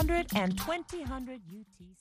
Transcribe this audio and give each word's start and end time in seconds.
800 0.00 0.26
and 0.34 0.56
2000 0.56 1.40
UTC. 1.52 1.94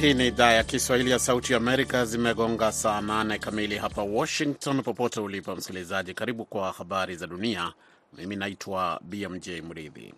Hii 0.00 0.14
ni 0.14 0.26
idhaa 0.26 0.52
ya 0.52 0.64
Kiswahili 0.64 1.10
ya 1.10 1.18
Sauti 1.18 1.54
Amerika. 1.54 2.04
Zimegonga 2.04 2.72
saa 2.72 3.00
nane 3.00 3.38
kamili 3.38 3.76
hapa 3.78 4.02
Washington. 4.02 4.82
Popote 4.82 5.20
ulipo 5.20 5.56
msikilizaji, 5.56 6.14
karibu 6.14 6.44
kwa 6.44 6.72
habari 6.72 7.16
za 7.16 7.26
dunia. 7.26 7.72
Mimi 8.18 8.36
naitwa 8.36 9.00
BMJ 9.02 9.48
Mridhi. 9.48 10.14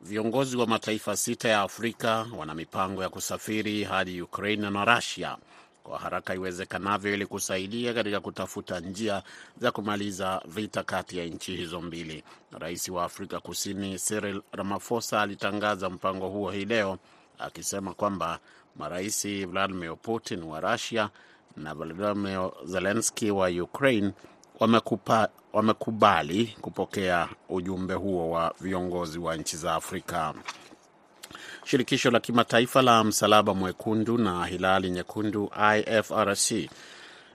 Viongozi 0.00 0.56
wa 0.56 0.66
mataifa 0.66 1.16
sita 1.16 1.48
ya 1.48 1.60
Afrika 1.60 2.26
wana 2.36 2.54
mipango 2.54 3.02
ya 3.02 3.08
kusafiri 3.08 3.84
hadi 3.84 4.22
Ukraine 4.22 4.70
na 4.70 4.84
Russia 4.96 5.36
kwa 5.82 5.98
haraka 5.98 6.34
iwezekanavyo 6.34 7.14
ili 7.14 7.26
kusaidia 7.26 7.94
katika 7.94 8.20
kutafuta 8.20 8.80
njia 8.80 9.22
za 9.60 9.70
kumaliza 9.72 10.42
vita 10.46 10.82
kati 10.82 11.18
ya 11.18 11.24
nchi 11.26 11.56
hizo 11.56 11.80
mbili. 11.80 12.24
Rais 12.58 12.88
wa 12.88 13.04
Afrika 13.04 13.40
Kusini 13.40 13.98
Cyril 13.98 14.42
Ramaphosa 14.52 15.20
alitangaza 15.22 15.90
mpango 15.90 16.28
huo 16.28 16.50
hii 16.50 16.64
leo 16.64 16.98
akisema 17.38 17.94
kwamba 17.94 18.38
marais 18.76 19.26
Vladimir 19.46 19.96
Putin 19.96 20.42
wa 20.42 20.60
Russia 20.60 21.10
na 21.56 21.74
Volodymyr 21.74 22.50
Zelensky 22.64 23.30
wa 23.30 23.48
Ukraine 23.48 24.12
wamekubali 25.52 26.56
kupokea 26.60 27.28
ujumbe 27.48 27.94
huo 27.94 28.30
wa 28.30 28.54
viongozi 28.60 29.18
wa 29.18 29.36
nchi 29.36 29.56
za 29.56 29.74
Afrika. 29.74 30.34
Shirikisho 31.64 32.10
la 32.10 32.20
kimataifa 32.20 32.82
la 32.82 33.04
Msalaba 33.04 33.54
Mwekundu 33.54 34.18
na 34.18 34.44
Hilali 34.46 34.90
Nyekundu 34.90 35.50
IFRC 35.76 36.70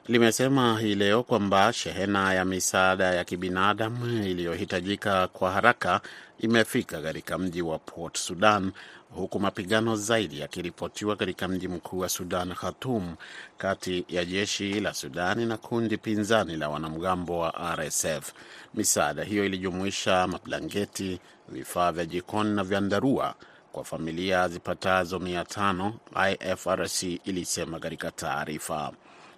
limesema 0.07 0.79
hii 0.79 0.95
leo 0.95 1.23
kwamba 1.23 1.73
shehena 1.73 2.33
ya 2.33 2.45
misaada 2.45 3.03
ya 3.13 3.23
kibinadamu 3.23 4.23
iliyohitajika 4.23 5.27
kwa 5.27 5.51
haraka 5.51 6.01
imefika 6.39 7.01
katika 7.01 7.37
mji 7.37 7.61
wa 7.61 7.79
Port 7.79 8.17
Sudan, 8.17 8.71
huku 9.09 9.39
mapigano 9.39 9.95
zaidi 9.95 10.39
yakiripotiwa 10.39 11.15
katika 11.15 11.47
mji 11.47 11.67
mkuu 11.67 11.99
wa 11.99 12.09
Sudan, 12.09 12.53
Khartoum, 12.55 13.15
kati 13.57 14.05
ya 14.09 14.25
jeshi 14.25 14.79
la 14.79 14.93
Sudani 14.93 15.45
na 15.45 15.57
kundi 15.57 15.97
pinzani 15.97 16.57
la 16.57 16.69
wanamgambo 16.69 17.39
wa 17.39 17.75
RSF. 17.75 18.33
Misaada 18.73 19.23
hiyo 19.23 19.45
ilijumuisha 19.45 20.27
mablanketi, 20.27 21.19
vifaa 21.49 21.91
vya 21.91 22.05
jikoni 22.05 22.55
na 22.55 22.63
vyandarua 22.63 23.35
kwa 23.77 23.83
familia 23.85 24.47
zipatazo 24.47 25.19
mia 25.19 25.45
tano, 25.45 25.93
IFRC 26.31 27.03
ilisema 27.03 27.79
katika 27.79 28.11
taarifa. 28.11 28.91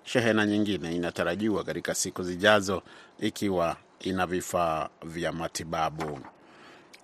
Shehena 0.04 0.46
nyingine 0.46 0.96
inatarajiwa 0.96 1.64
katika 1.64 1.96
siku 1.96 2.24
zijazo 2.24 2.82
ikiwa 3.20 3.76
ina 4.00 4.26
vifaa 4.28 4.90
vya 5.04 5.32
matibabu. 5.32 6.20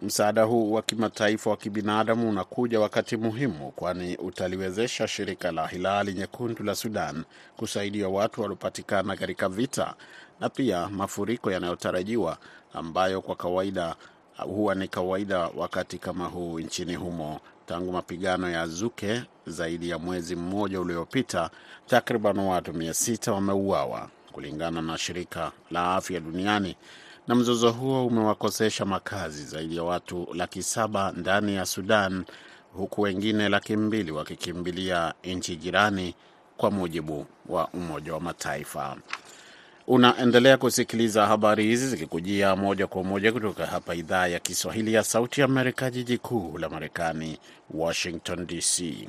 Msaada 0.02 0.44
huu 0.44 0.72
wa 0.74 0.82
kimataifa 0.82 1.50
wa 1.50 1.58
kibinadamu 1.58 2.30
unakuja 2.30 2.80
wakati 2.80 3.18
muhimu, 3.18 3.72
kwani 3.72 4.18
utaliwezesha 4.18 5.08
shirika 5.08 5.52
la 5.52 5.68
Hilali 5.68 6.14
Nyekundu 6.14 6.64
la 6.64 6.76
Sudan 6.76 7.24
kusaidia 7.58 8.10
watu 8.10 8.42
waliopatikana 8.42 9.16
katika 9.16 9.50
vita 9.50 9.94
na 10.40 10.50
pia 10.50 10.88
mafuriko 10.90 11.52
yanayotarajiwa 11.52 12.38
ambayo 12.74 13.22
kwa 13.22 13.36
kawaida 13.36 13.96
huwa 14.44 14.76
ni 14.76 14.88
kawaida 14.88 15.40
wakati 15.40 15.98
kama 15.98 16.26
huu 16.26 16.60
nchini 16.60 16.96
humo. 16.96 17.40
Tangu 17.66 17.92
mapigano 17.92 18.50
ya 18.50 18.68
Zuke 18.68 19.24
zaidi 19.48 19.90
ya 19.90 20.00
mwezi 20.00 20.36
mmoja 20.36 20.82
uliopita, 20.82 21.50
takriban 21.88 22.40
watu 22.40 22.74
mia 22.74 22.94
sita 22.94 23.34
wameuawa 23.34 24.10
kulingana 24.32 24.82
na 24.82 24.98
shirika 24.98 25.52
la 25.72 25.96
afya 25.96 26.20
duniani, 26.20 26.76
na 27.28 27.36
mzozo 27.36 27.72
huo 27.72 28.06
umewakosesha 28.08 28.86
makazi 28.86 29.46
zaidi 29.46 29.76
ya 29.78 29.84
watu 29.84 30.28
laki 30.34 30.64
saba 30.64 31.12
ndani 31.12 31.56
ya 31.56 31.66
Sudan, 31.66 32.26
huku 32.74 33.02
wengine 33.02 33.50
laki 33.50 33.78
mbili 33.78 34.12
wakikimbilia 34.12 35.14
nchi 35.24 35.56
jirani, 35.56 36.16
kwa 36.58 36.72
mujibu 36.72 37.26
wa 37.50 37.68
Umoja 37.68 38.14
wa 38.14 38.20
Mataifa. 38.20 38.98
Unaendelea 39.88 40.58
kusikiliza 40.58 41.26
habari 41.26 41.64
hizi 41.64 41.88
zikikujia 41.88 42.56
moja 42.56 42.88
kwa 42.88 43.04
moja 43.04 43.32
kutoka 43.32 43.66
hapa 43.66 43.96
idhaa 43.96 44.28
ya 44.28 44.40
Kiswahili 44.40 44.94
ya 44.94 45.04
Sauti 45.04 45.42
Amerika, 45.42 45.92
jiji 45.92 46.18
kuu 46.18 46.58
la 46.58 46.70
Marekani, 46.70 47.38
Washington 47.74 48.48
DC. 48.48 49.08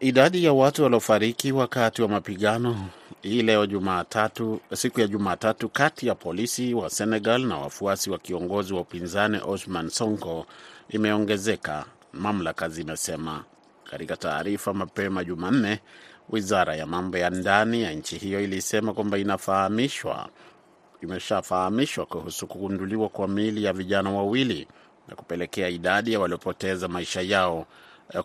Idadi 0.00 0.44
ya 0.44 0.52
watu 0.52 0.82
waliofariki 0.82 1.52
wakati 1.52 2.02
wa 2.02 2.08
mapigano 2.08 2.88
hii 3.22 3.42
leo 3.42 3.66
Jumatatu, 3.66 4.60
siku 4.74 5.00
ya 5.00 5.06
Jumatatu, 5.06 5.68
kati 5.68 6.06
ya 6.06 6.14
polisi 6.14 6.74
wa 6.74 6.90
Senegal 6.90 7.40
na 7.46 7.58
wafuasi 7.58 8.10
wa 8.10 8.18
kiongozi 8.18 8.74
wa 8.74 8.80
upinzani 8.80 9.40
Osman 9.46 9.88
Sonko 9.90 10.46
imeongezeka, 10.88 11.84
mamlaka 12.12 12.68
zimesema 12.68 13.44
katika 13.90 14.16
taarifa 14.16 14.74
mapema 14.74 15.24
Jumanne. 15.24 15.80
Wizara 16.30 16.76
ya 16.76 16.86
mambo 16.86 17.18
ya 17.18 17.30
ndani 17.30 17.82
ya 17.82 17.92
nchi 17.92 18.18
hiyo 18.18 18.40
ilisema 18.40 18.92
kwamba 18.94 19.18
inafahamishwa 19.18 20.28
imeshafahamishwa 21.02 22.06
kuhusu 22.06 22.46
kugunduliwa 22.46 23.08
kwa 23.08 23.28
miili 23.28 23.64
ya 23.64 23.72
vijana 23.72 24.10
wawili 24.10 24.68
na 25.08 25.14
kupelekea 25.16 25.68
idadi 25.68 26.12
ya 26.12 26.20
waliopoteza 26.20 26.88
maisha 26.88 27.20
yao 27.20 27.66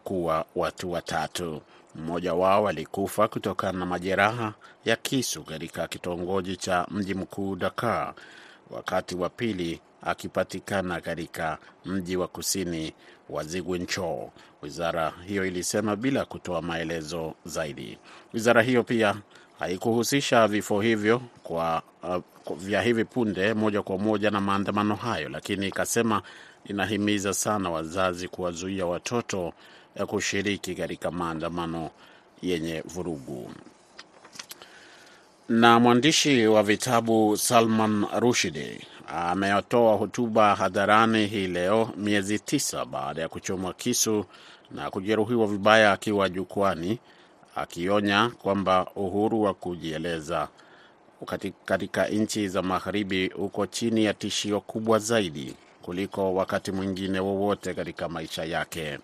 kuwa 0.03 0.45
watu 0.55 0.91
watatu. 0.91 1.61
Mmoja 1.95 2.33
wao 2.33 2.67
alikufa 2.67 3.27
kutokana 3.27 3.79
na 3.79 3.85
majeraha 3.85 4.53
ya 4.85 4.95
kisu 4.95 5.43
katika 5.43 5.87
kitongoji 5.87 6.55
cha 6.57 6.87
mji 6.91 7.13
mkuu 7.13 7.55
Dakar, 7.55 8.13
wakati 8.71 9.15
wa 9.15 9.29
pili 9.29 9.81
akipatikana 10.01 11.01
katika 11.01 11.57
mji 11.85 12.17
wa 12.17 12.27
kusini 12.27 12.93
wa 13.29 13.43
Ziguinchor, 13.43 14.29
wizara 14.61 15.13
hiyo 15.27 15.45
ilisema 15.45 15.95
bila 15.95 16.25
kutoa 16.25 16.61
maelezo 16.61 17.33
zaidi. 17.45 17.97
Wizara 18.33 18.61
hiyo 18.61 18.83
pia 18.83 19.15
haikuhusisha 19.59 20.47
vifo 20.47 20.81
hivyo 20.81 21.21
kwa, 21.43 21.81
uh, 22.03 22.57
vya 22.57 22.81
hivi 22.81 23.05
punde 23.05 23.53
moja 23.53 23.81
kwa 23.81 23.97
moja 23.97 24.31
na 24.31 24.41
maandamano 24.41 24.95
hayo, 24.95 25.29
lakini 25.29 25.67
ikasema 25.67 26.21
inahimiza 26.65 27.33
sana 27.33 27.69
wazazi 27.69 28.27
kuwazuia 28.27 28.85
watoto 28.85 29.53
ya 29.95 30.05
kushiriki 30.05 30.75
katika 30.75 31.11
maandamano 31.11 31.89
yenye 32.41 32.81
vurugu. 32.81 33.51
Na 35.49 35.79
mwandishi 35.79 36.47
wa 36.47 36.63
vitabu 36.63 37.37
Salman 37.37 38.05
Rushdie 38.19 38.81
ametoa 39.09 39.95
hotuba 39.95 40.55
hadharani 40.55 41.25
hii 41.27 41.47
leo, 41.47 41.89
miezi 41.97 42.39
tisa 42.39 42.85
baada 42.85 43.21
ya 43.21 43.29
kuchomwa 43.29 43.73
kisu 43.73 44.25
na 44.71 44.89
kujeruhiwa 44.89 45.47
vibaya 45.47 45.91
akiwa 45.91 46.29
jukwani, 46.29 46.99
akionya 47.55 48.29
kwamba 48.29 48.87
uhuru 48.95 49.41
wa 49.41 49.53
kujieleza 49.53 50.47
katika 51.65 52.07
nchi 52.07 52.47
za 52.47 52.61
magharibi 52.61 53.27
uko 53.35 53.65
chini 53.67 54.05
ya 54.05 54.13
tishio 54.13 54.61
kubwa 54.61 54.99
zaidi 54.99 55.55
kuliko 55.81 56.33
wakati 56.33 56.71
mwingine 56.71 57.19
wowote 57.19 57.73
katika 57.73 58.09
maisha 58.09 58.43
yake. 58.43 58.99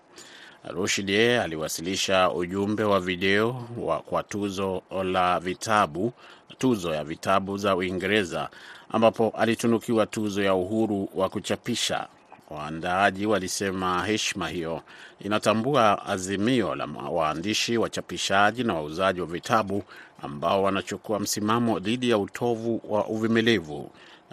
Rushdie 0.68 1.40
aliwasilisha 1.40 2.30
ujumbe 2.30 2.82
wa 2.84 3.00
video 3.00 3.64
wa 3.78 4.00
kwa 4.00 4.22
tuzo 4.22 4.82
la 5.04 5.40
vitabu 5.40 6.12
tuzo 6.58 6.94
ya 6.94 7.04
vitabu 7.04 7.58
za 7.58 7.76
Uingereza 7.76 8.48
ambapo 8.92 9.32
alitunukiwa 9.38 10.06
tuzo 10.06 10.42
ya 10.42 10.54
uhuru 10.54 11.08
wa 11.14 11.28
kuchapisha. 11.28 12.06
Waandaaji 12.50 13.26
walisema 13.26 14.04
heshima 14.06 14.48
hiyo 14.48 14.82
inatambua 15.20 16.06
azimio 16.06 16.74
la 16.74 16.88
waandishi, 17.10 17.76
wachapishaji 17.78 18.64
na 18.64 18.74
wauzaji 18.74 19.20
wa 19.20 19.26
vitabu 19.26 19.82
ambao 20.22 20.62
wanachukua 20.62 21.20
msimamo 21.20 21.78
dhidi 21.78 22.10
ya 22.10 22.18
utovu 22.18 22.80
wa 22.88 23.06
uvumilivu 23.06 23.90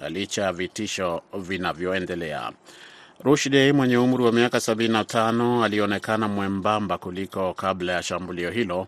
licha 0.10 0.42
ya 0.44 0.54
vitisho 0.54 1.22
vinavyoendelea. 1.40 2.52
Rushdie 3.24 3.74
mwenye 3.74 3.98
umri 3.98 4.24
wa 4.24 4.32
miaka 4.32 4.58
75 4.58 5.64
alionekana 5.64 6.28
mwembamba 6.28 6.98
kuliko 6.98 7.54
kabla 7.54 7.94
ya 7.94 8.04
shambulio 8.04 8.52
hilo, 8.52 8.88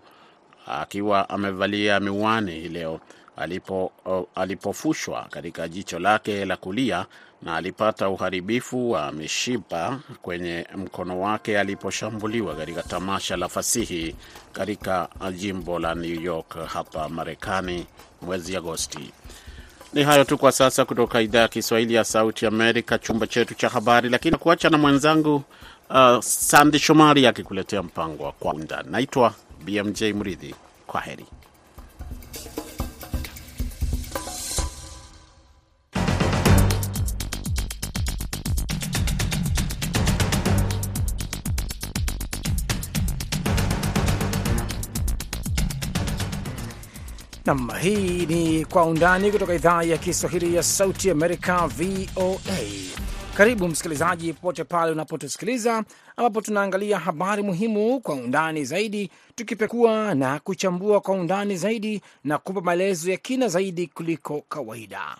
akiwa 0.68 1.30
amevalia 1.30 2.00
miwani 2.00 2.52
hii 2.52 2.68
leo 2.70 3.00
alipo, 3.38 3.92
alipofushwa 4.36 5.28
katika 5.30 5.68
jicho 5.68 6.00
lake 6.00 6.46
la 6.46 6.58
kulia 6.58 7.06
na 7.42 7.56
alipata 7.56 8.10
uharibifu 8.10 8.92
wa 8.92 9.12
mishipa 9.12 10.00
kwenye 10.22 10.68
mkono 10.76 11.22
wake 11.22 11.60
aliposhambuliwa 11.60 12.56
katika 12.56 12.84
tamasha 12.84 13.38
la 13.38 13.50
fasihi 13.50 14.16
katika 14.54 15.10
jimbo 15.36 15.80
la 15.80 15.96
New 15.96 16.22
York 16.22 16.66
hapa 16.68 17.10
Marekani 17.10 17.86
mwezi 18.22 18.56
Agosti. 18.58 19.12
Ni 19.94 20.04
hayo 20.04 20.24
tu 20.24 20.38
kwa 20.38 20.52
sasa 20.52 20.86
kutoka 20.86 21.22
idhaa 21.22 21.40
ya 21.40 21.48
Kiswahili 21.48 21.94
ya 21.94 22.04
Sauti 22.04 22.46
Amerika, 22.46 22.98
chumba 22.98 23.28
chetu 23.28 23.54
cha 23.54 23.70
habari, 23.70 24.10
lakini 24.10 24.38
kuacha 24.38 24.70
na 24.70 24.78
mwenzangu 24.78 25.44
uh, 25.90 26.20
Sandi 26.22 26.80
Shomari 26.80 27.28
akikuletea 27.28 27.84
mpango 27.84 28.24
wa 28.24 28.32
Kwa 28.32 28.54
Undani. 28.54 28.90
Naitwa 28.92 29.34
BMJ 29.66 30.04
Mridhi, 30.04 30.56
kwa 30.88 31.02
heri. 31.02 31.26
Nam, 47.46 47.70
hii 47.82 48.26
ni 48.26 48.66
Kwa 48.66 48.86
Undani 48.86 49.32
kutoka 49.32 49.54
idhaa 49.54 49.84
ya 49.84 49.98
Kiswahili 49.98 50.56
ya 50.56 50.64
Sauti 50.64 51.10
Amerika, 51.12 51.68
VOA. 51.68 52.60
Karibu 53.38 53.68
msikilizaji, 53.68 54.34
popote 54.34 54.64
pale 54.64 54.92
unapotusikiliza, 54.92 55.84
ambapo 56.18 56.42
tunaangalia 56.42 57.00
habari 57.00 57.44
muhimu 57.44 58.00
kwa 58.02 58.16
undani 58.16 58.66
zaidi, 58.66 59.12
tukipekua 59.36 60.16
na 60.16 60.40
kuchambua 60.40 61.02
kwa 61.02 61.14
undani 61.16 61.58
zaidi 61.58 62.02
na 62.24 62.38
kupa 62.38 62.62
maelezo 62.62 63.12
ya 63.12 63.18
kina 63.18 63.48
zaidi 63.48 63.88
kuliko 63.88 64.42
kawaida. 64.50 65.18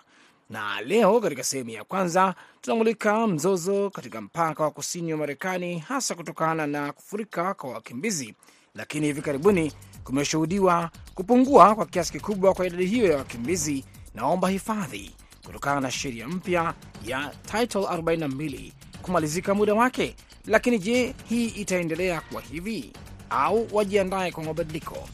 Na 0.50 0.80
leo 0.80 1.20
katika 1.20 1.44
sehemu 1.44 1.70
ya 1.70 1.84
kwanza 1.84 2.34
tunamulika 2.60 3.26
mzozo 3.26 3.90
katika 3.90 4.20
mpaka 4.20 4.62
wa 4.62 4.70
kusini 4.70 5.12
wa 5.12 5.18
Marekani, 5.18 5.78
hasa 5.78 6.14
kutokana 6.14 6.66
na 6.66 6.92
kufurika 6.92 7.54
kwa 7.54 7.70
wakimbizi, 7.70 8.34
lakini 8.76 9.06
hivi 9.06 9.22
karibuni 9.22 9.72
kumeshuhudiwa 10.04 10.90
kupungua 11.14 11.74
kwa 11.74 11.86
kiasi 11.86 12.12
kikubwa 12.12 12.54
kwa 12.54 12.66
idadi 12.66 12.86
hiyo 12.86 13.12
ya 13.12 13.16
wakimbizi 13.18 13.84
naomba 14.14 14.48
hifadhi 14.48 15.10
kutokana 15.46 15.80
na 15.80 15.90
sheria 15.90 16.28
mpya 16.28 16.74
ya 17.04 17.32
Title 17.52 17.80
42 17.80 18.72
kumalizika 19.02 19.54
muda 19.54 19.74
wake. 19.74 20.14
Lakini 20.46 20.78
je, 20.78 21.14
hii 21.28 21.46
itaendelea 21.46 22.20
kuwa 22.20 22.42
hivi 22.42 22.92
au 23.30 23.68
wajiandaye 23.72 24.32
kwa 24.32 24.44
mabadiliko? 24.44 25.08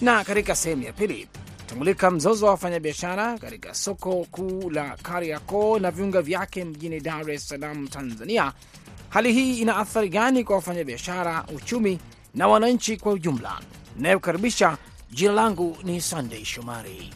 Na 0.00 0.24
katika 0.24 0.54
sehemu 0.56 0.82
ya 0.82 0.92
pili 0.92 1.28
tumulika 1.66 2.10
mzozo 2.10 2.44
wa 2.46 2.50
wafanyabiashara 2.52 3.38
katika 3.38 3.74
soko 3.74 4.26
kuu 4.30 4.70
la 4.70 4.96
Kariakoo 5.02 5.78
na 5.78 5.90
viunga 5.90 6.22
vyake 6.22 6.64
mjini 6.64 7.00
Dar 7.00 7.30
es 7.30 7.48
Salaam, 7.48 7.88
Tanzania. 7.88 8.52
Hali 9.08 9.32
hii 9.32 9.58
ina 9.60 9.76
athari 9.76 10.08
gani 10.08 10.44
kwa 10.44 10.56
wafanyabiashara, 10.56 11.44
uchumi 11.56 11.98
na 12.36 12.48
wananchi 12.48 12.96
kwa 12.96 13.12
ujumla? 13.12 13.60
Inayokaribisha, 13.98 14.76
jina 15.10 15.32
langu 15.32 15.76
ni 15.84 16.00
Sunday 16.00 16.44
Shomari. 16.44 17.12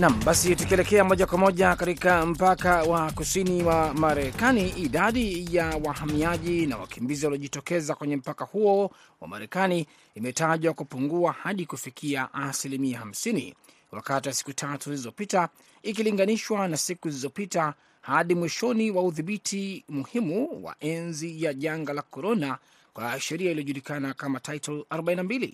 Nam, 0.00 0.20
basi 0.24 0.56
tukielekea 0.56 1.04
moja 1.04 1.26
kwa 1.26 1.38
moja 1.38 1.76
katika 1.76 2.26
mpaka 2.26 2.82
wa 2.82 3.12
kusini 3.12 3.62
wa 3.62 3.94
Marekani, 3.94 4.68
idadi 4.68 5.56
ya 5.56 5.80
wahamiaji 5.84 6.66
na 6.66 6.76
wakimbizi 6.76 7.26
waliojitokeza 7.26 7.94
kwenye 7.94 8.16
mpaka 8.16 8.44
huo 8.44 8.90
wa 9.20 9.28
Marekani 9.28 9.86
imetajwa 10.14 10.74
kupungua 10.74 11.32
hadi 11.32 11.66
kufikia 11.66 12.34
asilimia 12.34 13.00
50 13.00 13.54
wakati 13.92 14.28
wa 14.28 14.34
siku 14.34 14.52
tatu 14.52 14.84
zilizopita 14.90 15.48
ikilinganishwa 15.82 16.68
na 16.68 16.76
siku 16.76 17.08
zilizopita 17.10 17.74
hadi 18.00 18.34
mwishoni 18.34 18.90
wa 18.90 19.02
udhibiti 19.02 19.84
muhimu 19.88 20.64
wa 20.64 20.76
enzi 20.80 21.42
ya 21.44 21.54
janga 21.54 21.92
la 21.92 22.02
korona 22.02 22.58
kwa 22.94 23.20
sheria 23.20 23.50
iliyojulikana 23.50 24.14
kama 24.14 24.40
Title 24.40 24.84
42. 24.90 25.52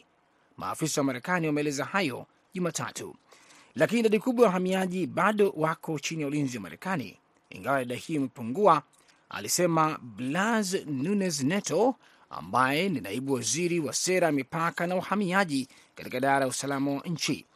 Maafisa 0.57 1.01
wa 1.01 1.05
Marekani 1.05 1.47
wameeleza 1.47 1.85
hayo 1.85 2.27
Jumatatu 2.55 3.17
lakini 3.75 4.01
idadi 4.01 4.19
kubwa 4.19 4.43
ya 4.45 4.49
wahamiaji 4.49 5.07
bado 5.07 5.53
wako 5.57 5.99
chini 5.99 6.23
ya 6.23 6.29
ulinzi 6.29 6.57
wa 6.57 6.63
Marekani, 6.63 7.19
ingawa 7.51 7.83
idadi 7.83 8.01
hiyo 8.01 8.21
imepungua, 8.21 8.83
alisema 9.31 9.99
Blas 10.03 10.77
Nunes 10.87 11.43
Neto 11.43 11.95
ambaye 12.31 12.89
ni 12.89 13.01
naibu 13.01 13.33
waziri 13.33 13.81
wa 13.81 13.93
sera 13.93 14.27
ya 14.27 14.33
mipaka 14.33 14.87
na 14.87 14.97
uhamiaji 14.97 15.69
katika 15.95 16.17
idara 16.17 16.41
ya 16.41 16.47
usalama 16.47 16.91
wa 16.91 17.01
nchi. 17.07 17.47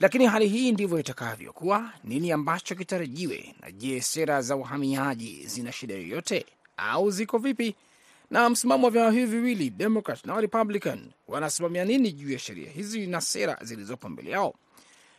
Lakini 0.00 0.26
hali 0.26 0.48
hii 0.48 0.72
ndivyo 0.72 0.98
itakavyokuwa. 1.00 1.92
Nini 2.04 2.32
ambacho 2.32 2.74
kitarajiwe? 2.74 3.54
Na 3.60 3.70
je, 3.70 4.00
sera 4.00 4.42
za 4.42 4.56
uhamiaji 4.56 5.46
zina 5.46 5.72
shida 5.72 5.94
yoyote 5.94 6.46
au 6.76 7.10
ziko 7.10 7.38
vipi? 7.38 7.74
Na 8.30 8.50
msimamo 8.50 8.84
wa 8.84 8.90
vyama 8.90 9.10
hivi 9.10 9.26
viwili, 9.36 9.70
Democrat 9.70 10.24
na 10.24 10.40
Republican, 10.40 11.10
wanasimamia 11.28 11.84
nini 11.84 12.12
juu 12.12 12.32
ya 12.32 12.38
sheria 12.38 12.70
hizi 12.70 13.06
na 13.06 13.20
sera 13.20 13.58
zilizopo 13.62 14.08
mbele 14.08 14.30
yao? 14.30 14.54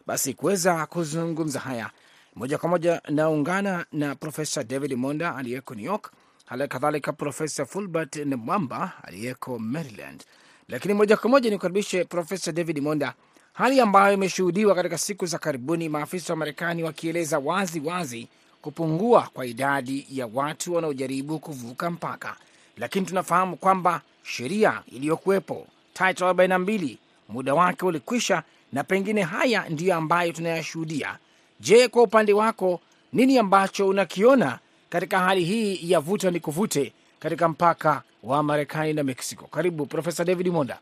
Basi 0.08 0.34
kuweza 0.34 0.86
kuzungumza 0.86 1.60
haya 1.60 1.90
moja 2.36 2.58
kwa 2.58 2.70
moja 2.70 3.02
naungana 3.10 3.86
na 3.92 4.16
Profesa 4.16 4.64
David 4.64 4.94
Monda 4.94 5.36
aliyeko 5.36 5.76
New 5.76 5.86
York, 5.86 6.12
hali 6.46 6.68
kadhalika 6.68 7.14
Profesa 7.14 7.66
Fulbert 7.66 8.16
Namwamba 8.16 8.92
aliyeko 9.04 9.60
Maryland. 9.60 10.24
Lakini 10.68 10.94
moja 10.94 11.18
kwa 11.18 11.30
moja 11.30 11.50
nikukaribishe 11.50 12.04
Profesa 12.04 12.52
David 12.52 12.80
Monda, 12.80 13.14
hali 13.54 13.80
ambayo 13.82 14.14
imeshuhudiwa 14.14 14.76
katika 14.76 14.98
siku 14.98 15.26
za 15.26 15.38
karibuni, 15.40 15.90
maafisa 15.90 16.34
wa 16.34 16.38
Marekani 16.38 16.84
wakieleza 16.84 17.40
wazi 17.40 17.80
wazi 17.80 18.28
kupungua 18.62 19.30
kwa 19.34 19.46
idadi 19.46 20.08
ya 20.12 20.28
watu 20.34 20.74
wanaojaribu 20.74 21.40
kuvuka 21.40 21.90
mpaka, 21.92 22.36
lakini 22.78 23.06
tunafahamu 23.06 23.58
kwamba 23.58 24.02
sheria 24.24 24.82
iliyokuwepo 24.88 25.68
Title 25.94 26.28
42 26.28 26.98
muda 27.30 27.54
wake 27.54 27.86
ulikwisha 27.86 28.44
na 28.74 28.84
pengine 28.84 29.22
haya 29.24 29.66
ndiyo 29.70 29.96
ambayo 29.96 30.32
tunayashuhudia. 30.32 31.18
Je, 31.60 31.88
kwa 31.88 32.04
upande 32.04 32.34
wako 32.34 32.82
nini 33.14 33.38
ambacho 33.38 33.88
unakiona 33.88 34.60
katika 34.90 35.20
hali 35.20 35.44
hii 35.44 35.92
ya 35.92 36.00
vuta 36.00 36.32
ni 36.32 36.40
kuvute 36.40 36.94
katika 37.20 37.48
mpaka 37.50 38.04
wa 38.24 38.44
Marekani 38.44 38.94
na 38.94 39.04
Mexico? 39.04 39.48
Karibu 39.48 39.86
Profesa 39.86 40.26
David 40.26 40.48
Monda. 40.48 40.80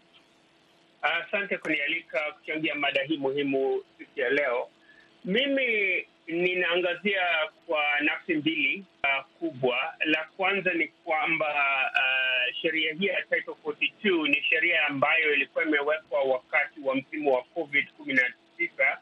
Asante 1.01 1.55
uh, 1.55 1.61
kunialika 1.61 2.19
kuchangia 2.39 2.75
mada 2.75 3.03
hii 3.03 3.17
muhimu 3.17 3.83
siku 3.97 4.19
ya 4.19 4.29
leo. 4.29 4.67
Mimi 5.25 5.65
ninaangazia 6.27 7.21
kwa 7.67 7.83
nafsi 8.01 8.33
mbili 8.35 8.85
uh, 9.03 9.25
kubwa. 9.39 9.77
La 10.05 10.27
kwanza 10.37 10.73
ni 10.73 10.87
kwamba 10.87 11.45
uh, 11.93 12.55
sheria 12.61 12.93
hii 12.93 13.05
ya 13.05 13.21
Title 13.21 13.53
42 13.65 14.27
ni 14.29 14.43
sheria 14.43 14.85
ambayo 14.87 15.33
ilikuwa 15.33 15.63
imewekwa 15.65 16.21
wakati 16.23 16.79
wa 16.83 16.95
msimu 16.95 17.33
wa 17.33 17.43
COVID 17.43 17.87
kumi 17.97 18.13
na 18.13 18.33
tisa 18.57 18.97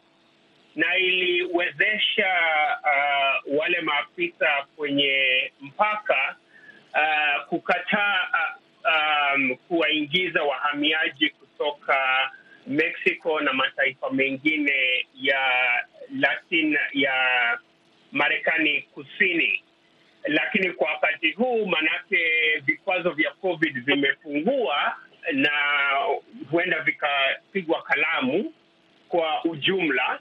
na 0.75 0.98
iliwezesha 0.98 2.28
uh, 2.84 3.58
wale 3.60 3.82
maafisa 3.82 4.48
kwenye 4.75 5.51
mpaka 5.62 6.36
uh, 6.94 7.46
kukataa 7.46 8.27
uh, 8.34 8.63
um, 9.36 9.56
kuwaingiza 9.56 10.44
wahamiaji 10.44 11.30
kutoka 11.30 12.32
Mexico 12.68 13.39
na 13.42 13.53
mataifa 13.53 14.10
mengine 14.10 15.08
ya 15.22 15.39
Latin 16.20 16.77
ya 16.93 17.13
Marekani 18.12 18.82
kusini, 18.82 19.63
lakini 20.24 20.72
kwa 20.72 20.91
wakati 20.91 21.32
huu 21.32 21.65
manake 21.65 22.17
vikwazo 22.65 23.12
vya 23.12 23.32
COVID 23.32 23.86
vimepungua 23.86 24.96
na 25.34 25.51
huenda 26.51 26.79
vikapigwa 26.79 27.82
kalamu. 27.82 28.53
Kwa 29.10 29.43
ujumla 29.46 30.20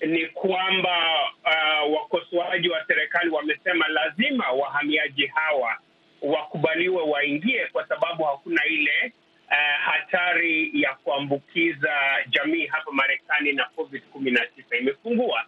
ni 0.00 0.26
kwamba 0.26 0.98
uh, 1.44 1.92
wakosoaji 1.94 2.68
wa 2.68 2.86
serikali 2.86 3.30
wamesema 3.30 3.88
lazima 3.88 4.50
wahamiaji 4.52 5.26
hawa 5.26 5.78
wakubaliwe 6.22 7.02
waingie, 7.02 7.66
kwa 7.66 7.88
sababu 7.88 8.24
hakuna 8.24 8.64
ile 8.66 9.12
Uh, 9.50 9.82
hatari 9.84 10.70
ya 10.82 10.94
kuambukiza 10.94 11.90
jamii 12.28 12.66
hapa 12.66 12.92
Marekani 12.92 13.52
na 13.52 13.64
COVID 13.64 14.02
kumi 14.02 14.30
na 14.30 14.46
tisa 14.46 14.76
imepungua. 14.76 15.44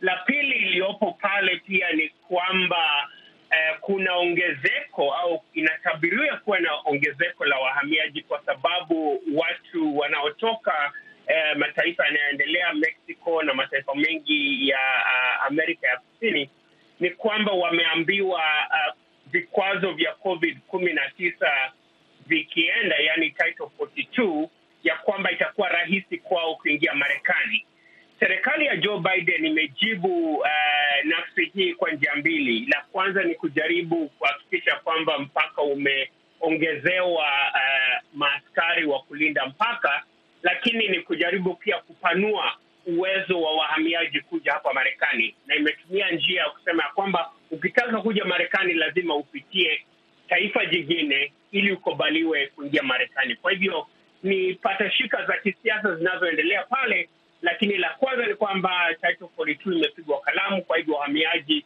La 0.00 0.16
pili 0.16 0.54
iliyopo 0.56 1.12
pale 1.12 1.56
pia 1.56 1.92
ni 1.92 2.08
kwamba 2.08 3.08
uh, 3.50 3.78
kuna 3.80 4.14
ongezeko 4.14 5.14
au 5.14 5.42
inatabiriwa 5.54 6.36
kuwa 6.36 6.60
na 6.60 6.70
ongezeko 6.84 7.44
la 7.44 7.58
wahamiaji 7.58 8.22
kwa 8.22 8.42
sababu 8.46 9.22
watu 9.34 9.98
wanaotoka 9.98 10.92
uh, 11.26 11.58
mataifa 11.58 12.04
yanayoendelea 12.06 12.72
Mexico 12.74 13.42
na 13.42 13.54
mataifa 13.54 13.94
mengi 13.94 14.68
ya 14.68 14.78
uh, 14.80 15.46
Amerika 15.46 15.88
ya 15.88 15.96
Kusini 15.96 16.50
ni 17.00 17.10
kwamba 17.10 17.52
wameambiwa 17.52 18.38
uh, 18.70 18.94
vikwazo 19.30 19.92
vya 19.92 20.12
COVID 20.12 20.58
kumi 20.66 20.92
na 20.92 21.10
tisa 21.10 21.72
vikienda 22.26 22.96
yani 22.96 23.30
Title 23.30 23.66
42 23.78 24.48
ya 24.84 24.96
kwamba 24.96 25.30
itakuwa 25.30 25.68
rahisi 25.68 26.18
kwao 26.18 26.54
kuingia 26.56 26.94
Marekani. 26.94 27.66
Serikali 28.20 28.66
ya 28.66 28.76
Joe 28.76 28.98
Imejibu 29.80 30.34
uh, 30.36 30.46
nafsi 31.04 31.44
hii 31.54 31.74
kwa 31.74 31.90
njia 31.92 32.16
mbili. 32.16 32.66
La 32.66 32.84
kwanza 32.92 33.22
ni 33.24 33.34
kujaribu 33.34 34.08
kuhakikisha 34.08 34.76
kwamba 34.76 35.18
mpaka 35.18 35.62
umeongezewa 35.62 37.24
uh, 37.54 38.02
maaskari 38.14 38.86
wa 38.86 38.98
kulinda 39.02 39.46
mpaka, 39.46 40.02
lakini 40.42 40.88
ni 40.88 41.00
kujaribu 41.00 41.54
pia 41.54 41.78
kupanua 41.78 42.52
uwezo 42.86 43.40
wa 43.42 43.54
wahamiaji 43.56 44.20
kuja 44.20 44.52
hapa 44.52 44.72
Marekani, 44.72 45.34
na 45.46 45.54
imetumia 45.56 46.10
njia 46.10 46.42
ya 46.42 46.50
kusema 46.50 46.82
ya 46.82 46.88
kwamba 46.88 47.30
ukitaka 47.50 48.00
kuja 48.00 48.24
Marekani 48.24 48.72
lazima 48.74 49.14
upitie 49.14 49.82
taifa 50.28 50.66
jingine 50.66 51.32
ili 51.52 51.72
ukubaliwe 51.72 52.46
kuingia 52.46 52.82
Marekani. 52.82 53.34
Kwa 53.36 53.52
hivyo 53.52 53.86
ni 54.22 54.54
patashika 54.54 55.26
za 55.26 55.36
kisiasa 55.36 55.94
zinazoendelea 55.96 56.62
pale, 56.62 57.08
lakini 57.42 57.76
la 57.78 57.88
kwanza 57.88 58.26
ni 58.26 58.34
kwamba 58.34 58.94
Title 58.94 59.26
42 59.38 59.76
imepigwa 59.76 60.20
kalamu, 60.20 60.62
kwa 60.62 60.76
hivyo 60.76 60.94
wahamiaji 60.94 61.64